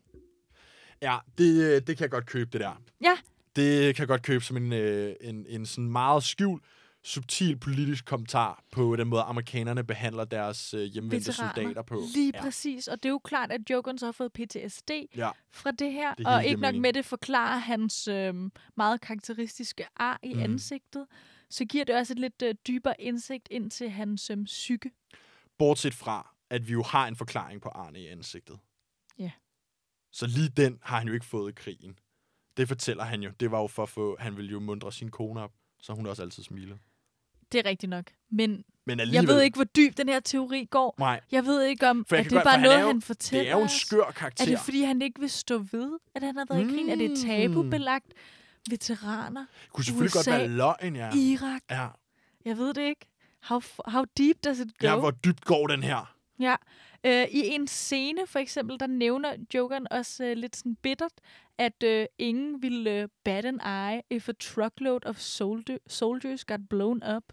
[1.04, 2.82] Ja, det, øh, det kan jeg godt købe, det der.
[3.04, 3.18] Ja.
[3.56, 6.64] Det kan jeg godt købe som en, øh, en, en sådan meget skjult,
[7.06, 11.54] subtil politisk kommentar på den måde, amerikanerne behandler deres øh, hjemvendte Veteraner.
[11.56, 12.02] soldater på.
[12.16, 12.42] Lige ja.
[12.42, 15.30] præcis, og det er jo klart, at Jokeren så har fået PTSD Ja.
[15.52, 16.82] fra det her, Det og ikke nok mening.
[16.82, 18.34] med det forklarer hans øh,
[18.78, 20.40] meget karakteristiske ar i mm.
[20.40, 21.06] ansigtet,
[21.50, 24.92] så giver det også et lidt øh, dybere indsigt ind til hans øh, psyke.
[25.58, 28.56] Bortset fra, at vi jo har en forklaring på Arne i ansigtet.
[30.14, 32.00] Så lige den har han jo ikke fået i krigen.
[32.58, 33.32] Det fortæller han jo.
[33.40, 34.18] Det var jo for at få...
[34.20, 35.52] Han ville jo mundre sin kone op,
[35.82, 36.76] så hun også altid smiler.
[37.52, 38.12] Det er rigtigt nok.
[38.32, 39.28] Men Men alligevel...
[39.28, 40.96] jeg ved ikke, hvor dyb den her teori går.
[41.00, 42.82] Nej, Jeg ved ikke om, For at det er godt- bare for han noget, er
[42.82, 44.44] jo- han fortæller det er jo en skør karakter.
[44.46, 46.90] Er det, fordi han ikke vil stå ved, at han har været i krigen?
[46.90, 47.16] Er det Mm.
[47.16, 48.14] tabubelagt?
[48.70, 49.46] Veteraner?
[49.64, 51.16] Det kunne selvfølgelig godt USA, være løgn, ja.
[51.16, 51.62] Irak?
[51.70, 51.88] Ja.
[52.46, 53.06] Jeg ved det ikke.
[53.44, 54.88] How, how deep does it go?
[54.88, 56.16] ja, hvor dybt går den her?
[56.40, 56.56] Ja.
[57.06, 61.12] Øh, I en scene, for eksempel, der nævner Jokeren også øh, lidt sådan bittert,
[61.58, 66.60] at øh, ingen ville øh, bat an eye if a truckload of soldier, soldiers got
[66.70, 67.24] blown up.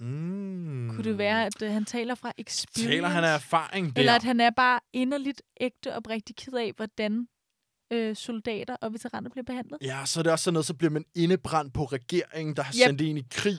[0.00, 0.88] Mm.
[0.90, 2.90] Kunne det være, at øh, han taler fra experience?
[2.90, 4.00] Taler han af erfaring der?
[4.02, 7.28] Eller at han er bare inderligt ægte og rigtig ked af, hvordan
[7.92, 9.78] øh, soldater og veteraner bliver behandlet?
[9.82, 12.72] Ja, så er det også sådan noget, så bliver man indebrændt på regeringen, der har
[12.78, 12.86] Yep.
[12.86, 13.56] sendt en i krig.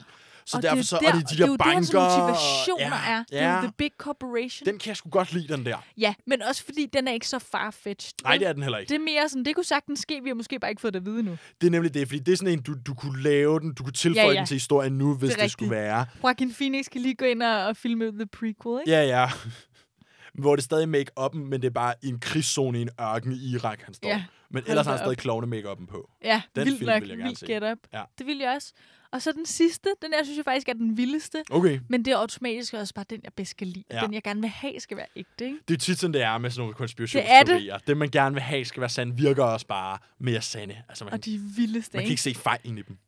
[0.50, 2.00] Så og derfor det er så der, er det de der det er jo banker.
[2.00, 3.24] motivationer ja, er.
[3.30, 4.66] Det er Ja, the big corporation.
[4.66, 5.76] den kan jeg sgu godt lide, den der.
[5.98, 8.12] Ja, men også fordi den er ikke så farfetched.
[8.24, 8.88] Nej, det er den heller ikke.
[8.88, 11.00] det er mere sådan, det kunne sagtens ske, vi har måske bare ikke fået det
[11.00, 11.36] at vide nu.
[11.60, 13.82] Det er nemlig det, fordi det er sådan en, du, du kunne lave den, du
[13.82, 14.38] kunne tilføje Ja, ja.
[14.38, 16.06] den til historien nu, hvis Det det, skulle være.
[16.24, 18.90] Joaquin Phoenix kan lige gå ind og, og filme the prequel, ikke?
[18.90, 19.30] Ja, ja.
[20.40, 23.32] Hvor det er stadig make-up'en, men det er bare i en krigszone i en ørken
[23.32, 24.08] i Irak, han står.
[24.08, 26.10] Ja, men ellers har han stadig klovne make-up'en på.
[26.24, 27.46] Ja, Den vildt film nok, vil jeg gerne se.
[27.46, 27.78] get up.
[27.92, 28.02] Ja.
[28.18, 28.72] Det vil jeg også.
[29.12, 31.80] Og så den sidste, den her synes jeg faktisk er den vildeste, Okay.
[31.88, 33.84] men det er automatisk også bare den, jeg bedst kan lide.
[33.92, 34.00] Ja.
[34.00, 35.58] Den, jeg gerne vil have, skal være ægte, ikke?
[35.68, 37.44] Det er tit sådan, det er med sådan nogle konspirationsteorier.
[37.70, 37.86] Det det.
[37.86, 40.76] det, man gerne vil have, skal være sand, virker også bare mere sande.
[40.88, 42.10] Altså, man, Og de vildeste, man kan ikke?
[42.12, 42.98] ikke se fejlen i dem.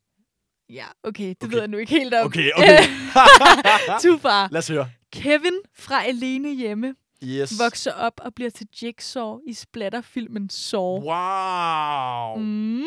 [0.70, 1.52] Ja, okay, det Okay.
[1.52, 2.26] ved jeg nu ikke helt om.
[2.26, 2.78] Okay, okay.
[4.02, 4.48] Too far.
[4.52, 4.90] Lad os høre.
[5.12, 6.94] Kevin fra Alene Hjemme
[7.24, 7.58] Yes.
[7.58, 11.00] vokser op og bliver til Jigsaw i splatterfilmen Saw.
[11.00, 12.36] Wow.
[12.38, 12.82] Mm.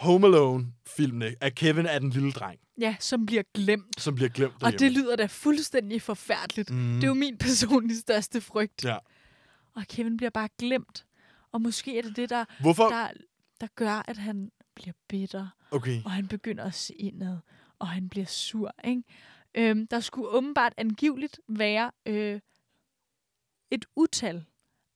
[0.00, 4.00] Home Alone-filmene af Kevin er den lille dreng, Ja, som bliver glemt.
[4.00, 5.02] som bliver glemt Og det derhjemme.
[5.02, 6.70] lyder da fuldstændig forfærdeligt.
[6.70, 6.94] Mm.
[6.94, 8.84] Det er jo min personlige største frygt.
[8.84, 8.96] Ja.
[9.74, 11.06] Og Kevin bliver bare glemt.
[11.52, 12.88] Og måske er det det, der, Hvorfor?
[12.88, 13.08] der,
[13.60, 15.48] der gør, at han bliver bitter.
[15.70, 16.02] Okay.
[16.04, 17.38] Og han begynder at se indad.
[17.78, 18.74] Og han bliver sur.
[18.84, 19.02] Ikke?
[19.54, 22.40] Øhm, der skulle åbenbart angiveligt være øh,
[23.70, 24.44] et utal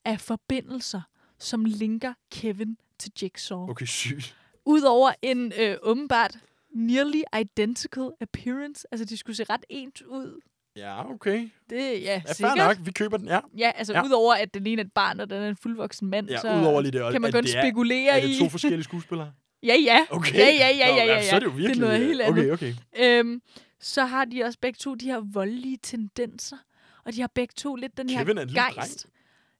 [0.04, 1.02] af forbindelser,
[1.38, 3.70] som linker Kevin til Jigsaw.
[3.70, 4.36] Okay, sygt.
[4.66, 6.36] Udover en øh, åbenbart
[6.74, 8.86] nearly identical appearance.
[8.92, 10.40] Altså, de skulle se ret ens ud.
[10.76, 11.48] Ja, okay.
[11.70, 12.56] Det ja, Ja, sikkert.
[12.56, 12.76] nok.
[12.80, 13.40] Vi køber den, ja.
[13.58, 13.98] Ja, altså Ja.
[13.98, 14.04] ja.
[14.04, 16.56] udover at den ene er et barn, og den er en fuldvoksen mand, Ja, så
[16.60, 17.12] udover lige det.
[17.12, 18.38] kan man at kun det er, spekulere det i...
[18.38, 19.32] to forskellige skuespillere?
[19.62, 20.06] Ja, ja.
[20.10, 20.34] Okay.
[20.34, 21.56] Ja, ja, ja, ja, ja, jamen, Så er det jo ja.
[21.56, 21.76] virkelig...
[21.76, 22.52] Det er noget helt andet.
[22.52, 23.20] Okay, okay.
[23.20, 23.42] Øhm,
[23.80, 26.56] så har de også begge to de her voldelige tendenser.
[27.04, 29.06] Og de har begge to lidt den Kevin er her gejst.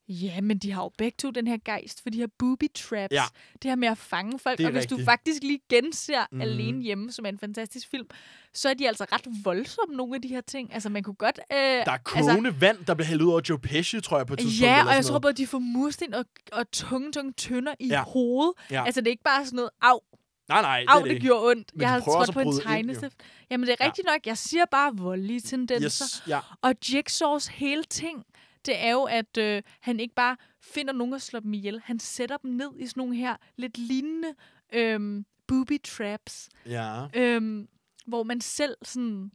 [0.08, 3.12] Ja, men de har jo begge to den her gejst for de her booby traps.
[3.12, 3.22] Ja.
[3.62, 4.60] Det her med at fange folk.
[4.60, 5.04] Og hvis du rigtigt.
[5.10, 6.40] faktisk lige genser mm.
[6.40, 8.06] Alene Hjemme, som er en fantastisk film,
[8.54, 10.74] så er de altså ret voldsomme, nogle af de her ting.
[10.74, 11.40] Altså, man kunne godt...
[11.52, 14.26] Øh, Der er kogende altså, vand, der bliver hældt ud over Joe Pesci, tror jeg,
[14.26, 14.60] på et tidspunkt.
[14.62, 17.94] Ja, og jeg tror både, de får mursten og, og tunge, tunge tønder i Ja.
[17.94, 18.02] ja.
[18.02, 18.52] hovedet.
[18.70, 18.84] Ja.
[18.86, 20.00] Altså, det er ikke bare sådan noget, au,
[20.48, 21.70] Nej, nej, det au, det, det, det gjorde ondt.
[21.74, 23.16] Men jeg har trådt at på en tegnestift.
[23.50, 24.26] Jamen, det er rigtigt nok.
[24.26, 26.04] Jeg siger bare voldelige tendenser.
[26.04, 26.40] Yes, ja.
[26.62, 28.24] Og Jigsaws hele ting,
[28.66, 31.80] det er jo, at øh, han ikke bare finder nogen at slå dem ihjel.
[31.84, 34.34] Han sætter dem ned i sådan nogle her lidt lignende
[34.72, 37.06] øhm, booby traps, Ja.
[37.14, 37.68] øhm,
[38.06, 39.30] hvor man selv sådan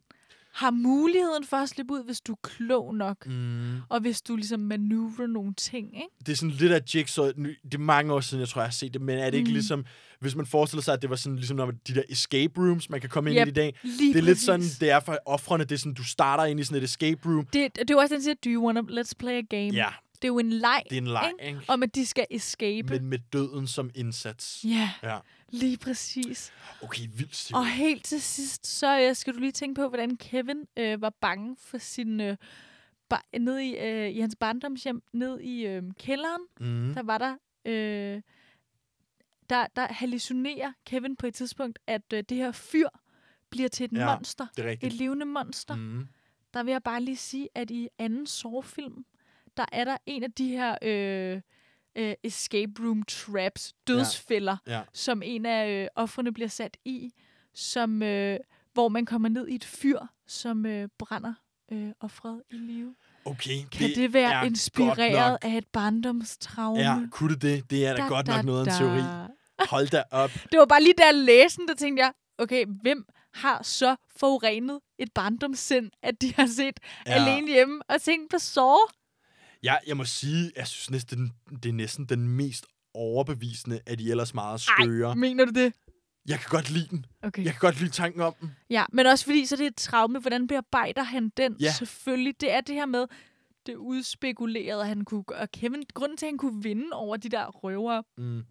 [0.59, 3.27] har muligheden for at slippe ud, hvis du er klog nok.
[3.27, 3.77] Mm.
[3.89, 6.07] Og hvis du ligesom manøvrer nogle ting, ikke?
[6.25, 7.25] Det er sådan lidt af Jigsaw.
[7.31, 9.01] Det er mange år siden, jeg tror, jeg har set det.
[9.01, 9.53] Men er det ikke Mm.
[9.53, 9.85] ligesom...
[10.19, 13.01] Hvis man forestiller sig, at det var sådan ligesom når de der escape rooms, man
[13.01, 13.75] kan komme ind Yep, i i dag.
[13.83, 14.41] Det er lidt præcis.
[14.45, 15.63] sådan, det er for offrene.
[15.63, 17.45] Det er sådan, du starter ind i sådan et escape room.
[17.53, 19.73] Det, det er også den, siger, do you wanna, let's play a game.
[19.73, 21.59] Ja, Det er jo en leg, det er en leg, ikke?
[21.67, 22.87] om at de skal escape.
[22.99, 24.65] Men med døden som indsats.
[24.67, 25.17] Ja, Ja.
[25.51, 26.53] Lige præcis.
[26.83, 27.51] Okay, vildt.
[27.53, 31.09] Og helt til sidst, så øh, skal du lige tænke på, hvordan Kevin øh, var
[31.21, 32.21] bange for sin...
[32.21, 32.37] Øh,
[33.09, 36.93] bar- ned i, øh, i hans barndomshjem, ned i øh, kælderen, Mm.
[36.93, 37.35] der var der...
[37.65, 38.21] Øh,
[39.49, 42.87] der, der hallucinerer Kevin på et tidspunkt, at øh, det her fyr
[43.49, 44.47] bliver til et Ja, monster.
[44.55, 44.93] Det er Et rigtigt.
[44.93, 45.75] levende monster.
[45.75, 46.07] Mm.
[46.53, 49.05] Der vil jeg bare lige sige, at i anden Saw-film,
[49.57, 51.41] der er der en af de her øh,
[51.95, 54.81] øh, escape room traps, dødsfælder, Ja.
[54.93, 57.13] som en af øh, offrene bliver sat i,
[57.53, 58.39] som, øh,
[58.73, 61.33] hvor man kommer ned i et fyr, som øh, brænder
[61.71, 62.95] øh, offret i live.
[63.25, 66.79] Okay, Kan det, det være inspireret af et barndomstraume?
[66.79, 67.69] Ja, kunne det det?
[67.69, 69.01] Det er da, godt nok noget af en teori.
[69.69, 70.31] Hold da op.
[70.51, 75.11] Det var bare lige der læsen, der tænkte jeg, okay, hvem har så forurenet et
[75.13, 77.11] barndomssind, at de har set Ja.
[77.11, 77.25] ja.
[77.25, 78.91] alene hjemme og tænkt på sår?
[79.63, 81.33] Ja, jeg må sige, jeg synes næsten,
[81.63, 85.09] det er næsten den mest overbevisende af de ellers meget skøre.
[85.09, 85.73] Ej, mener du det?
[86.27, 87.05] Jeg kan godt lide den.
[87.23, 87.43] Okay.
[87.45, 88.51] Jeg kan godt lide tanken om den.
[88.69, 90.19] Ja, men også fordi, så det er et traume.
[90.19, 91.55] Hvordan bearbejder han den?
[91.59, 91.71] Ja.
[91.73, 92.41] Selvfølgelig.
[92.41, 93.05] Det er det her med,
[93.65, 95.23] det udspekulerede, at han kunne...
[95.27, 98.43] Og Kevin, grunden til, at han kunne vinde over de der røvere, Mm.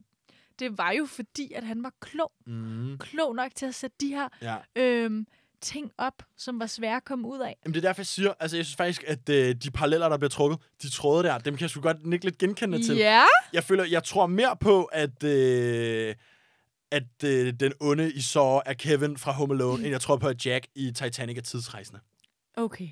[0.59, 2.33] det var jo fordi, at han var klog.
[2.47, 2.99] Mm.
[2.99, 4.57] Klog nok til at sætte de her Ja.
[4.77, 5.27] øhm,
[5.61, 7.57] ting op, som var svære at komme ud af.
[7.65, 10.17] Jamen, det er derfor, jeg siger, altså jeg synes faktisk, at øh, de paralleller, der
[10.19, 12.97] bliver trukket, de tråde der, dem kan jeg sgu godt nikke lidt genkendende til.
[12.97, 16.15] Ja, Jeg føler, jeg tror mere på, at, øh,
[16.93, 20.29] at øh, den onde i Saw er Kevin fra Home Alone, end jeg tror på,
[20.29, 22.01] at Jack i Titanic er tidsrejsende.
[22.57, 22.89] okay.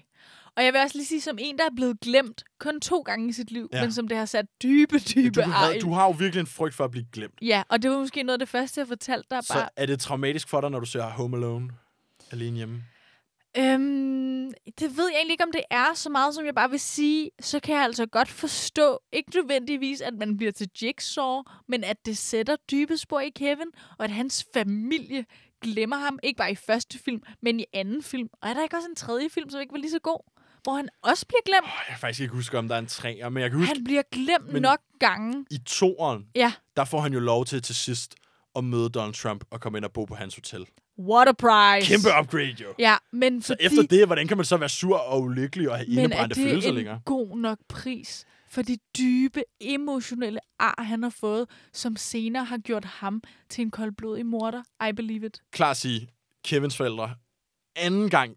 [0.57, 3.29] Og jeg vil også lige sige, som en, der er blevet glemt kun to gange
[3.29, 3.77] i sit liv, Ja.
[3.79, 3.83] ja.
[3.85, 6.47] men som det har sat dybe, dybe Du, ar har, du har jo virkelig en
[6.47, 7.35] frygt for at blive glemt.
[7.43, 9.37] Ja, og det var måske noget af det første, jeg fortalte dig.
[9.37, 11.71] Bare, Så er det traumatisk for dig, når du ser Home Alone
[12.33, 12.83] alene hjemme?
[13.59, 16.81] Øhm, det ved jeg egentlig ikke, om det er så meget, som jeg bare vil
[16.81, 17.31] sige.
[17.41, 22.07] Så kan jeg altså godt forstå, ikke nødvendigvis, at man bliver til Jigsaw, men at
[22.07, 23.67] det sætter dybe spor i Kevin,
[23.99, 25.25] og at hans familie
[25.63, 28.29] glemmer ham, ikke bare i første film, men i anden film.
[28.43, 30.33] Og er der ikke også en tredje film, som ikke var lige så god?
[30.63, 31.67] Hvor han også bliver glemt.
[31.67, 33.85] Jeg kan faktisk ikke huske, om der er en træer, men jeg kan huske, Han
[33.85, 34.63] bliver glemt men...
[34.63, 35.47] nok gange.
[35.51, 38.15] i toeren, Ja, der får han jo lov til til sidst
[38.57, 40.67] at møde Donald Trump og komme ind og bo på hans hotel.
[40.99, 41.87] What a prize.
[41.95, 42.75] Kæmpe upgrade, jo.
[42.79, 43.65] Ja, men Så fordi...
[43.67, 46.35] efter det, hvordan kan man så være sur og ulykkelig og have Men er indebrændte
[46.35, 47.01] det følelser en længere?
[47.05, 52.85] god nok pris for de dybe, emotionelle ar, han har fået, som senere har gjort
[52.85, 54.63] ham til en koldblodig morder?
[54.89, 55.43] I believe it.
[55.53, 56.09] Klar at sige,
[56.45, 57.15] Kevins forældre
[57.77, 58.37] anden gang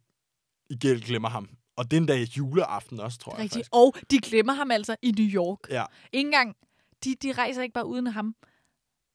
[0.70, 1.50] i gæld glemmer ham.
[1.78, 3.54] Og den dag juleaften også, tror jeg Rigtigt.
[3.54, 3.70] faktisk.
[3.74, 5.60] Og de glemmer ham altså i New York.
[5.70, 5.84] Ja.
[6.14, 6.56] Ikke engang,
[7.04, 8.36] de, de rejser ikke bare uden ham.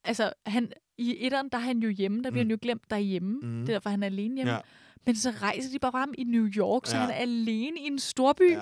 [0.04, 2.22] Altså, han, i etteren, der er han jo hjemme.
[2.22, 2.48] Der bliver Mm.
[2.48, 3.38] han jo glemt derhjemme.
[3.42, 3.60] Mm.
[3.60, 4.52] Det er derfor, han er alene hjemme.
[4.52, 4.58] Ja.
[5.06, 7.02] Men så rejser de bare frem i New York, så Ja.
[7.02, 8.52] han er alene i en storby.
[8.52, 8.60] Ja.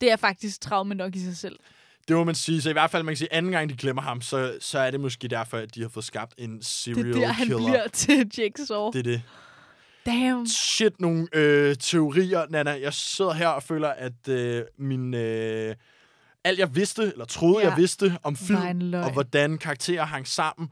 [0.00, 1.56] Det er faktisk traume nok i sig selv.
[2.08, 2.62] Det må man sige.
[2.62, 4.90] Så i hvert fald, man kan sige, anden gang de glemmer ham, så, så er
[4.90, 7.58] det måske derfor, at de har fået skabt en Det serial er der, han killer.
[7.66, 8.90] bliver til Jigsaw.
[8.90, 9.22] Det er det.
[10.06, 10.46] Damn.
[10.46, 12.70] Shit, nogle øh, teorier, Nana.
[12.70, 15.14] Jeg sidder her og føler, at øh, min...
[15.14, 15.74] Øh,
[16.44, 17.68] alt jeg vidste, eller troede, Ja.
[17.68, 20.68] jeg vidste om film, og hvordan karakterer hang sammen,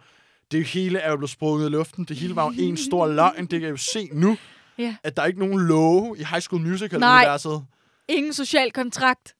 [0.54, 2.04] det hele er jo blevet sprunget i luften.
[2.04, 3.40] Det hele var jo en stor løgn.
[3.40, 4.36] Det kan jeg jo se nu,
[4.78, 4.96] Ja.
[5.02, 7.64] at der er ikke nogen love i High School Musical-universet.
[8.08, 9.34] Ingen social kontrakt.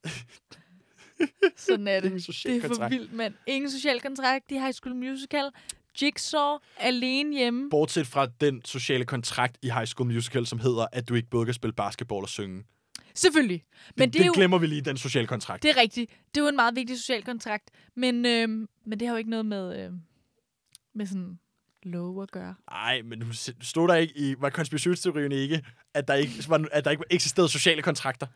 [1.57, 2.07] Sådan er det.
[2.07, 2.93] Ingen social det er for kontrakt.
[2.93, 3.35] vildt, mand.
[3.47, 5.51] Ingen social kontrakt i High School Musical.
[6.03, 7.71] Jigsaw alene hjemme.
[7.71, 11.45] Bortset fra den sociale kontrakt i High School Musical, som hedder, at du ikke både
[11.45, 12.65] kan spille basketball og synge.
[13.15, 13.65] Selvfølgelig.
[13.97, 15.63] Men det, det, det jo, glemmer vi lige, den sociale kontrakt.
[15.63, 16.11] det er rigtigt.
[16.35, 17.71] Det er jo en meget vigtig social kontrakt.
[17.97, 20.01] Men, øhm, men det har jo ikke noget med, øhm,
[20.95, 21.39] med sådan
[21.83, 22.55] love at gøre.
[22.71, 25.63] Nej, men nu s- stod der ikke i, var konspirationsteorien ikke,
[25.95, 28.27] at der ikke, var, at der ikke eksisterede sociale kontrakter?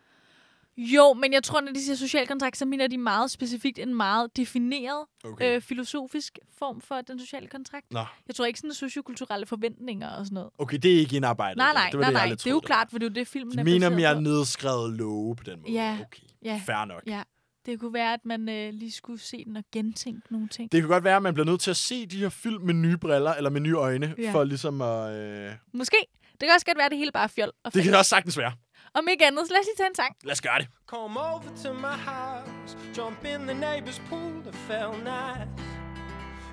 [0.77, 3.95] Jo, men jeg tror, når de siger social kontrakt, så mener de meget specifikt en
[3.95, 5.57] meget defineret Okay.
[5.57, 7.87] øh, filosofisk form for den sociale kontrakt.
[7.93, 10.51] Nå, Jeg tror ikke sådan sociokulturelle forventninger og sådan noget.
[10.59, 11.57] okay, det er ikke indarbejdet.
[11.57, 12.35] Nej, nej, det var nej, det, nej.
[12.35, 15.37] Det er jo klart, for det er jo det, filmen er mener mere nedskrevet love
[15.37, 15.73] på den måde.
[15.73, 16.61] Ja, Okay, ja.
[16.67, 17.03] fair nok.
[17.07, 17.23] Ja,
[17.69, 20.73] det kunne være, at man øh, lige skulle se den og gentænke nogle ting.
[20.73, 22.75] Det kan godt være, at man bliver nødt til at se de her film med
[22.75, 24.33] nye briller, eller med nye øjne, Ja.
[24.33, 25.13] for ligesom at...
[25.13, 25.51] Øh...
[25.75, 25.97] Måske.
[26.33, 27.49] Det kan også godt være, at det hele bare er fjol.
[27.65, 27.99] Og Det kan fake.
[27.99, 28.53] også sagtens være.
[28.95, 30.17] Om ikke andet, så lad os lige tage en sang.
[30.25, 30.69] Lad os gøre det.
[30.87, 34.33] Come over to my house, jump in the neighbor's pool.
[34.49, 35.51] It felt nice.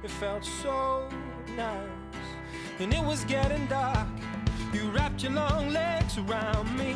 [0.05, 1.09] It felt so
[1.47, 2.27] nice.
[2.79, 4.07] And it was getting dark.
[4.75, 6.91] You wrapped your long legs around me.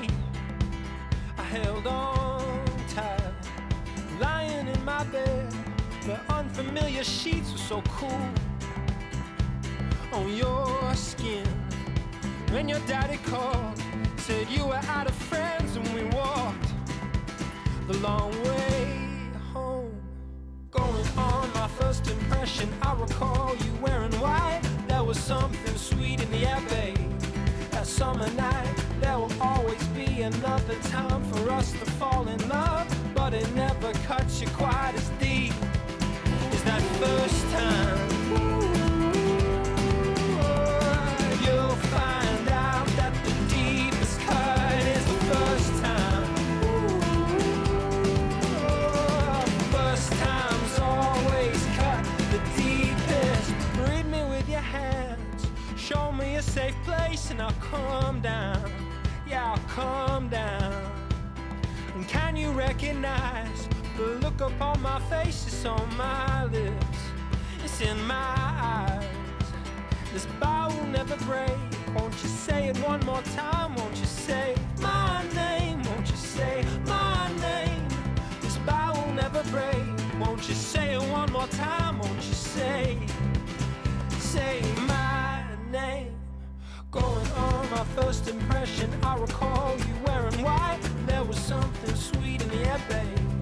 [1.41, 2.68] I held on
[4.19, 5.53] lying in my bed.
[6.05, 8.29] The unfamiliar sheets were so cool
[10.13, 11.45] on your skin.
[12.51, 13.81] When your daddy called,
[14.17, 16.73] said you were out of friends, and we walked
[17.87, 19.01] the long way
[19.53, 19.95] home.
[20.71, 24.61] Going on my first impression, I recall you wearing white.
[24.87, 26.97] There was something sweet in the air, babe.
[27.71, 32.87] That summer night, there will always be another time for us to fall in love,
[33.33, 35.53] it never cuts you quite as deep
[36.51, 37.99] as that first time.
[41.43, 46.23] You'll find out that the deepest cut is the first time.
[49.71, 53.53] First times always cut the deepest.
[53.87, 55.47] Read me with your hands.
[55.75, 58.71] Show me a safe place and I'll calm down.
[59.27, 60.78] Yeah, I'll calm down.
[62.39, 63.67] You recognize
[63.97, 65.45] the look upon my face?
[65.45, 66.99] It's on my lips.
[67.65, 69.05] It's in my eyes.
[70.13, 71.57] This bow will never break.
[71.93, 73.75] Won't you say it one more time?
[73.75, 75.83] Won't you say my name?
[75.83, 77.85] Won't you say my name?
[78.39, 79.83] This bow will never break.
[80.17, 81.99] Won't you say it one more time?
[81.99, 82.97] Won't you say,
[84.17, 86.18] say my name?
[86.91, 90.79] Going on my first impression, I recall you wearing white.
[91.05, 93.41] There was something sweet in the air, babe.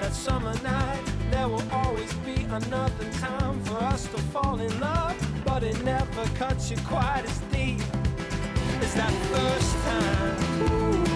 [0.00, 5.16] That summer night, there will always be another time for us to fall in love,
[5.44, 7.80] but it never cuts you quite as deep
[8.80, 10.58] as that first time.
[10.58, 11.07] You'll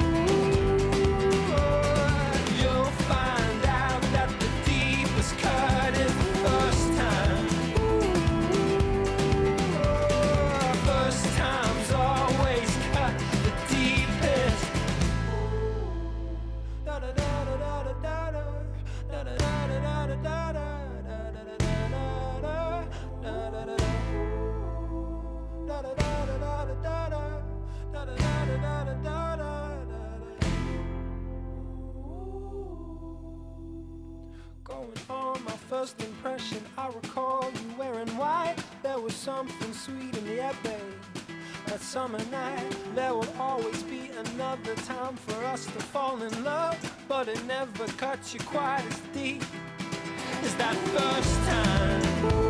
[34.82, 38.56] Going on my first impression, I recall you wearing white.
[38.82, 40.80] There was something sweet in the air, babe.
[41.66, 46.76] That summer night, there will always be another time for us to fall in love,
[47.06, 49.44] but it never cuts you quite as deep
[50.42, 52.41] as that first time.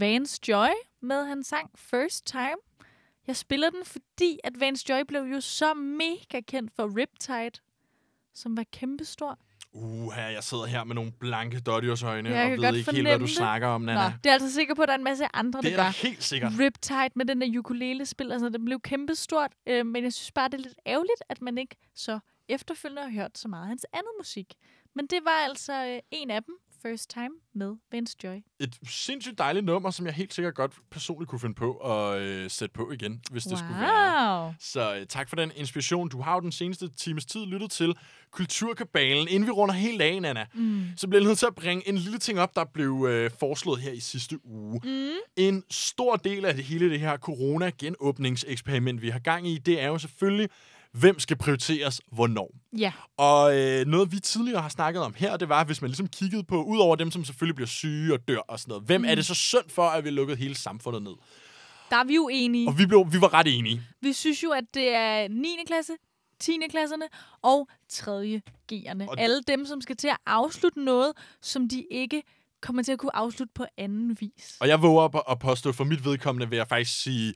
[0.00, 0.68] Vance Joy
[1.00, 2.56] med hans sang First Time.
[3.26, 7.62] Jeg spiller den, fordi at Vance Joy blev jo så mega kendt for Riptide,
[8.34, 9.38] som var kæmpestor.
[9.72, 13.24] Uha, jeg sidder her med nogle blanke øjne Jeg og ved ikke helt, hvad du
[13.24, 13.34] det.
[13.34, 14.08] snakker om, Nana.
[14.08, 15.76] Nå, det er altså sikker på, at der er en masse andre, det der er
[15.76, 15.82] gør.
[15.82, 16.52] da helt sikkert.
[16.58, 20.54] Riptide med den der ukulele-spil, altså den blev kæmpestort, øh, men jeg synes bare, det
[20.54, 22.18] er lidt ærgerligt, at man ikke så
[22.48, 24.54] efterfølgende har hørt så meget af hans andet musik.
[24.94, 28.36] Men det var altså øh, en af dem, First Time med Vance Joy.
[28.60, 32.50] Et sindssygt dejligt nummer, som jeg helt sikkert godt personligt kunne finde på at øh,
[32.50, 34.54] sætte på igen, hvis det skulle være.
[34.60, 36.08] Så øh, tak for den inspiration.
[36.08, 37.94] Du har jo den seneste times tid lyttet til
[38.30, 39.28] Kulturkabalen.
[39.28, 40.84] Inden vi runder helt af, Anna, mm.
[40.96, 43.80] så bliver jeg nødt til at bringe en lille ting op, der blev øh, foreslået
[43.80, 44.80] her i sidste uge.
[44.84, 45.10] Mm.
[45.36, 49.86] En stor del af det hele det her corona-genåbningseksperiment, vi har gang i, det er
[49.86, 50.48] jo selvfølgelig,
[51.00, 52.50] hvem skal prioriteres hvornår.
[52.78, 56.08] Ja, Og øh, noget, vi tidligere har snakket om her, det var, hvis man ligesom
[56.08, 59.00] kiggede på, ud over dem, som selvfølgelig bliver syge og dør og sådan noget, hvem
[59.00, 59.06] mm.
[59.08, 61.12] er det så synd for, at vi lukkede hele samfundet ned?
[61.90, 62.68] der er vi jo enige.
[62.68, 63.82] Og vi, blev, vi var ret enige.
[64.02, 65.48] Vi synes jo, at det er 9.
[65.66, 65.92] klasse,
[66.40, 66.52] 10.
[66.70, 67.04] klasserne
[67.42, 68.40] og 3.
[68.72, 69.08] G'erne.
[69.08, 72.22] Og- Alle dem, som skal til at afslutte noget, som de ikke
[72.60, 74.56] kommer til at kunne afslutte på anden vis.
[74.60, 77.34] Og jeg våger op at påstå, for mit vedkommende vil jeg faktisk sige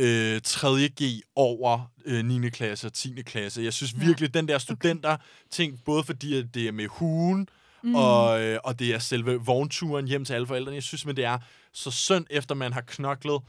[0.00, 2.48] øh, 3.G over øh, 9.
[2.50, 3.22] klasse og 10.
[3.22, 3.62] klasse.
[3.62, 3.98] Jeg synes Ja.
[4.06, 7.48] virkelig, den der studenter-ting, både fordi at det er med hugen,
[7.82, 7.94] mm.
[7.94, 10.74] og, øh, og det er selve vognturen hjem til alle forældrene.
[10.74, 11.38] Jeg synes, men det er
[11.72, 13.40] så synd, efter man har knoklet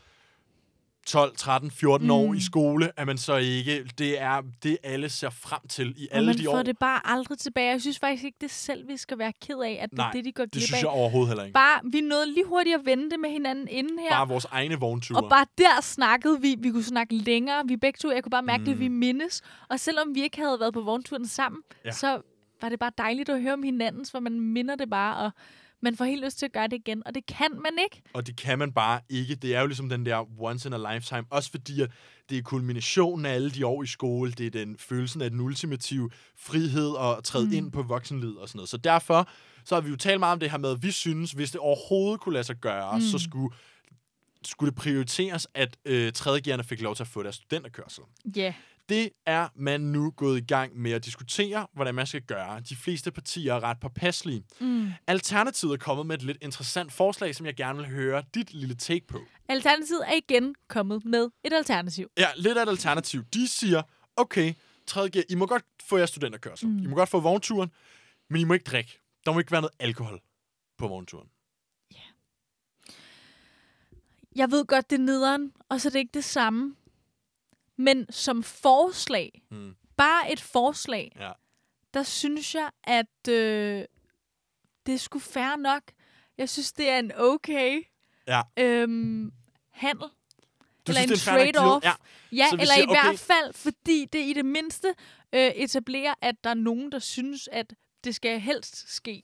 [1.12, 2.12] 12, 13, 14 mm.
[2.12, 3.84] år i skole, at man så ikke...
[3.98, 6.64] Det er det, alle ser frem til i Og alle man de får år.
[6.64, 7.70] det bare aldrig tilbage.
[7.72, 10.12] Jeg synes faktisk ikke, det selv, vi skal være ked af, at det Nej, er
[10.12, 10.82] det, de går det glip synes af.
[10.82, 11.54] jeg overhovedet heller ikke.
[11.54, 14.10] Bare, vi nåede lige hurtigt at vente med hinanden inden her.
[14.10, 15.24] Bare vores egne vognture.
[15.24, 16.56] Og bare der snakkede vi.
[16.60, 17.64] Vi kunne snakke længere.
[17.68, 18.72] Vi begge to, jeg kunne bare mærke, mm.
[18.72, 19.42] at vi mindes.
[19.70, 21.90] Og selvom vi ikke havde været på vognturen sammen, Ja.
[21.90, 21.94] ja.
[21.94, 22.22] så
[22.62, 25.32] var det bare dejligt at høre om hinandens, hvor man minder det bare, og
[25.82, 27.08] man får helt lyst til at gøre det igen.
[27.08, 28.02] Og det kan man ikke.
[28.14, 29.36] Og det kan man bare ikke.
[29.36, 31.24] Det er jo ligesom den der once in a lifetime.
[31.30, 31.92] Også fordi, at
[32.30, 34.32] det er kulminationen af alle de år i skole.
[34.32, 37.54] Det er den følelsen af den ultimative frihed og at træde mm.
[37.54, 38.70] ind på voksenlivet og sådan noget.
[38.70, 39.30] Så derfor
[39.66, 41.60] så har vi jo talt meget om det her med, at vi synes, hvis det
[41.60, 43.02] overhovedet kunne lade sig gøre, mm.
[43.02, 43.56] så skulle,
[44.46, 48.04] skulle det prioriteres, at øh, tredjegerne fik lov til at få deres studenterkørsel.
[48.36, 48.42] Ja.
[48.42, 48.54] Yeah.
[48.92, 52.60] Det er man nu gået i gang med at diskutere, hvordan man skal gøre.
[52.60, 54.44] De fleste partier er ret påpasselige.
[54.60, 54.90] Mm.
[55.08, 58.76] Alternativet er kommet med et lidt interessant forslag, som jeg gerne vil høre dit lille
[58.76, 59.20] take på.
[59.48, 62.08] Alternativet er igen kommet med et alternativ.
[62.18, 63.24] Ja, lidt af et alternativ.
[63.24, 63.82] De siger,
[64.16, 64.54] okay,
[64.92, 66.68] 3G, I må godt få jeres studenterkørsel.
[66.68, 66.84] Mm.
[66.84, 67.72] I må godt få vognturen,
[68.30, 69.00] men I må ikke drikke.
[69.26, 70.22] Der må ikke være noget alkohol
[70.78, 71.28] på vognturen.
[74.36, 76.76] Jeg ved godt, det er nederen, og så er det ikke det samme.
[77.82, 79.76] Men som forslag, Mm.
[79.98, 81.32] bare et forslag, Ja.
[81.94, 83.86] der synes jeg, at øh,
[84.86, 85.82] det er sgu fair nok.
[86.38, 87.82] Jeg synes, det er en okay
[88.28, 88.42] Ja.
[88.58, 89.32] øhm,
[89.72, 90.08] handel.
[90.88, 91.84] Du eller en synes, en trade-off.
[91.86, 91.94] Ja.
[92.32, 93.18] Ja, Så eller siger, i hvert okay.
[93.18, 94.88] fald, fordi det i det mindste
[95.34, 97.74] øh, etablerer, at der er nogen, der synes, at
[98.04, 99.24] det skal helst ske.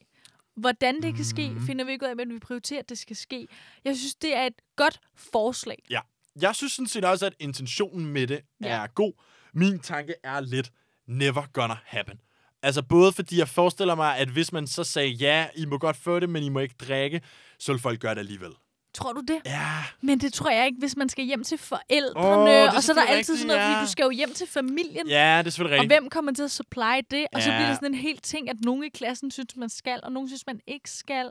[0.56, 1.66] Hvordan det kan ske, Mhm.
[1.66, 3.48] finder vi ikke ud af, men vi prioriterer, at det skal ske.
[3.84, 5.84] Jeg synes, det er et godt forslag.
[5.90, 6.00] Ja.
[6.42, 8.68] Jeg synes sådan set også, at intentionen med det Ja.
[8.68, 9.14] er god.
[9.54, 10.72] Min tanke er lidt,
[11.08, 12.20] never gonna happen.
[12.64, 15.98] Altså både fordi jeg forestiller mig, at hvis man så sagde, ja, I må godt
[15.98, 17.22] få det, men I må ikke drikke,
[17.60, 18.52] så vil folk gøre det alligevel.
[18.94, 19.38] Tror du det?
[19.46, 22.52] Ja, Men det tror jeg ikke, hvis man skal hjem til forældrene.
[22.52, 23.74] Er og så er der altid rigtigt, sådan noget, ja.
[23.74, 25.08] fordi du skal jo hjem til familien.
[25.08, 26.02] ja det er selvfølgelig Og rigtigt.
[26.02, 27.28] hvem kommer til at supply det?
[27.34, 27.58] Og så Ja.
[27.58, 30.30] bliver det sådan en helt ting, at nogen i klassen synes, man skal, og nogen
[30.30, 31.30] synes, man ikke skal.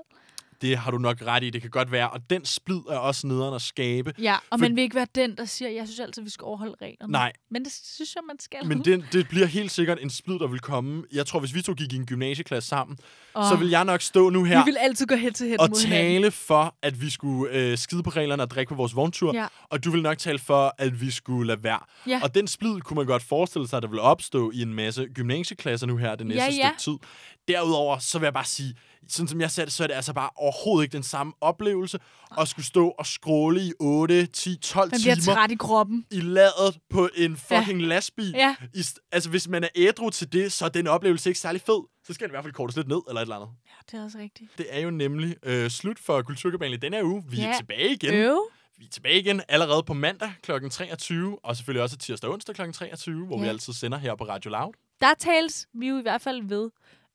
[0.61, 2.11] Det har du nok ret i, det kan godt være.
[2.11, 4.13] Og den splid er også nederen at skabe.
[4.19, 6.45] Ja, og For- man vil ikke være den, der siger, jeg synes altid, vi skal
[6.45, 7.13] overholde reglerne.
[7.13, 7.33] Nej.
[7.51, 8.67] Men det synes jeg, man skal.
[8.67, 11.05] Men det, det bliver helt sikkert en splid, der vil komme.
[11.13, 12.99] Jeg tror, hvis vi to gik i en gymnasieklasse sammen,
[13.37, 15.61] Åh, så vil jeg nok stå nu her Vi vil altid gå hen til hen
[15.61, 16.23] og mod hinanden.
[16.23, 19.35] tale for, at vi skulle øh, skide på reglerne og drikke på vores vogntur.
[19.35, 19.47] Ja.
[19.71, 21.81] Og du vil nok tale for, at vi skulle lade være.
[22.07, 22.21] Ja.
[22.23, 25.07] Og den splid kunne man godt forestille sig, at der vil opstå i en masse
[25.15, 26.71] gymnasieklasser nu her det næste Ja, ja.
[26.79, 27.09] stykke tid.
[27.49, 28.75] Derudover, så vil jeg bare sige,
[29.09, 31.99] sådan som jeg ser det, så er det altså bare overhovedet ikke den samme oplevelse
[32.39, 36.07] at skulle stå og scrolle i 8, 10, 12 Man bliver timer træt i kroppen.
[36.11, 37.87] i ladet på en fucking ja.
[37.87, 38.31] lastbil.
[38.37, 38.57] Ja.
[38.75, 38.83] I,
[39.13, 41.83] altså, hvis man er ædru til det, så er den oplevelse ikke særlig fed.
[42.07, 43.49] Så skal den i hvert fald kortes lidt ned, eller et eller andet.
[43.67, 44.51] Ja, det er også rigtigt.
[44.59, 47.25] Det er jo nemlig øh, slut for Kulturkabalen i denne her uge.
[47.29, 47.55] Vi er Ja.
[47.59, 48.15] tilbage igen.
[48.15, 48.39] Øv.
[48.79, 50.51] Vi er tilbage igen allerede på mandag kl.
[50.71, 52.73] 23, og selvfølgelig også tirsdag og onsdag kl.
[52.73, 53.43] 23, hvor Ja.
[53.43, 54.73] vi altid sender her på Radio Loud.
[55.01, 56.71] Der tales vi jo i hvert fald ved.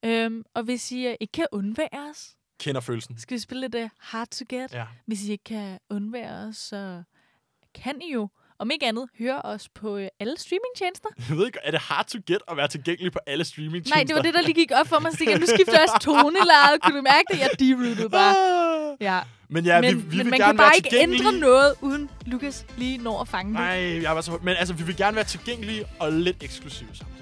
[0.06, 2.30] Øhm, og hvis I øh, ikke kan undvære os,
[2.60, 3.20] Kender følelsen.
[3.20, 4.74] skal vi spille lidt uh, Hard to Get.
[4.74, 4.86] Ja.
[5.08, 7.04] Hvis I ikke kan undvære os, så
[7.76, 8.30] kan I jo,
[8.60, 11.10] om ikke andet, høre os på øh, alle streamingtjenester.
[11.30, 14.04] Jeg ved ikke, er det hard to get at være tilgængelig på alle streaming Nej,
[14.04, 15.14] det var det, der lige gik op for mig.
[15.14, 15.38] Stikker.
[15.40, 16.82] Nu skifter jeg også tonelaget.
[16.84, 17.40] Kunne du mærke det?
[17.40, 18.98] Jeg derootede bare.
[19.00, 19.20] Ja.
[19.50, 21.28] Men ja, men vi, vi men vil man gerne kan bare være ikke tilgængelige.
[21.28, 23.60] ændre noget, uden Lukas lige når at fange det.
[23.60, 24.40] Nej, jeg var så...
[24.44, 27.22] Men altså, vi vil gerne være tilgængelige og lidt eksklusive samtidig.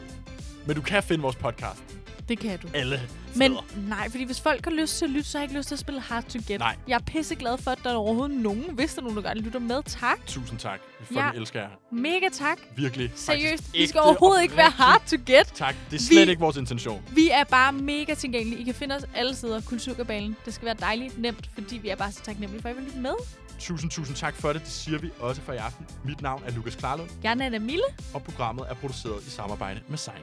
[0.68, 1.84] Men du kan finde vores podcast
[2.30, 2.68] Det kan du.
[2.74, 3.02] alle
[3.36, 3.88] Men steder.
[3.90, 5.76] nej, fordi hvis folk har lyst til at lytte, så har jeg ikke lyst til
[5.76, 6.60] at spille Hard to Get.
[6.60, 6.76] Nej.
[6.88, 9.42] Jeg er pisseglad for, at der er overhovedet nogen, hvis der er nogen, der gerne
[9.42, 9.84] lytter med.
[9.86, 10.26] Tak.
[10.28, 10.80] Tusind tak.
[11.00, 11.40] Vi fucking Ja.
[11.40, 11.70] elsker jer.
[11.92, 12.58] Mega tak.
[12.76, 13.12] Virkelig.
[13.16, 13.74] Seriøst.
[13.74, 14.70] Vi skal overhovedet ikke være.
[14.70, 15.46] Hard to Get.
[15.56, 15.76] Tak.
[15.92, 17.02] Det er slet Vi- ikke vores intention.
[17.16, 18.62] Vi er bare mega tilgængelige.
[18.62, 19.62] I kan finde os alle steder.
[19.62, 20.36] Kulturkabalen.
[20.46, 22.86] Det skal være dejligt nemt, fordi vi er bare så taknemmelige for, at I vil
[22.86, 23.14] lytte med.
[23.60, 24.62] Tusind, tusind tak for det.
[24.62, 25.86] Det siger vi også for i aften.
[26.06, 27.84] Mit navn er Lukas Klarlund, Jeg er Nana Mille.
[28.14, 30.16] og programmet er produceret i samarbejde med Sein.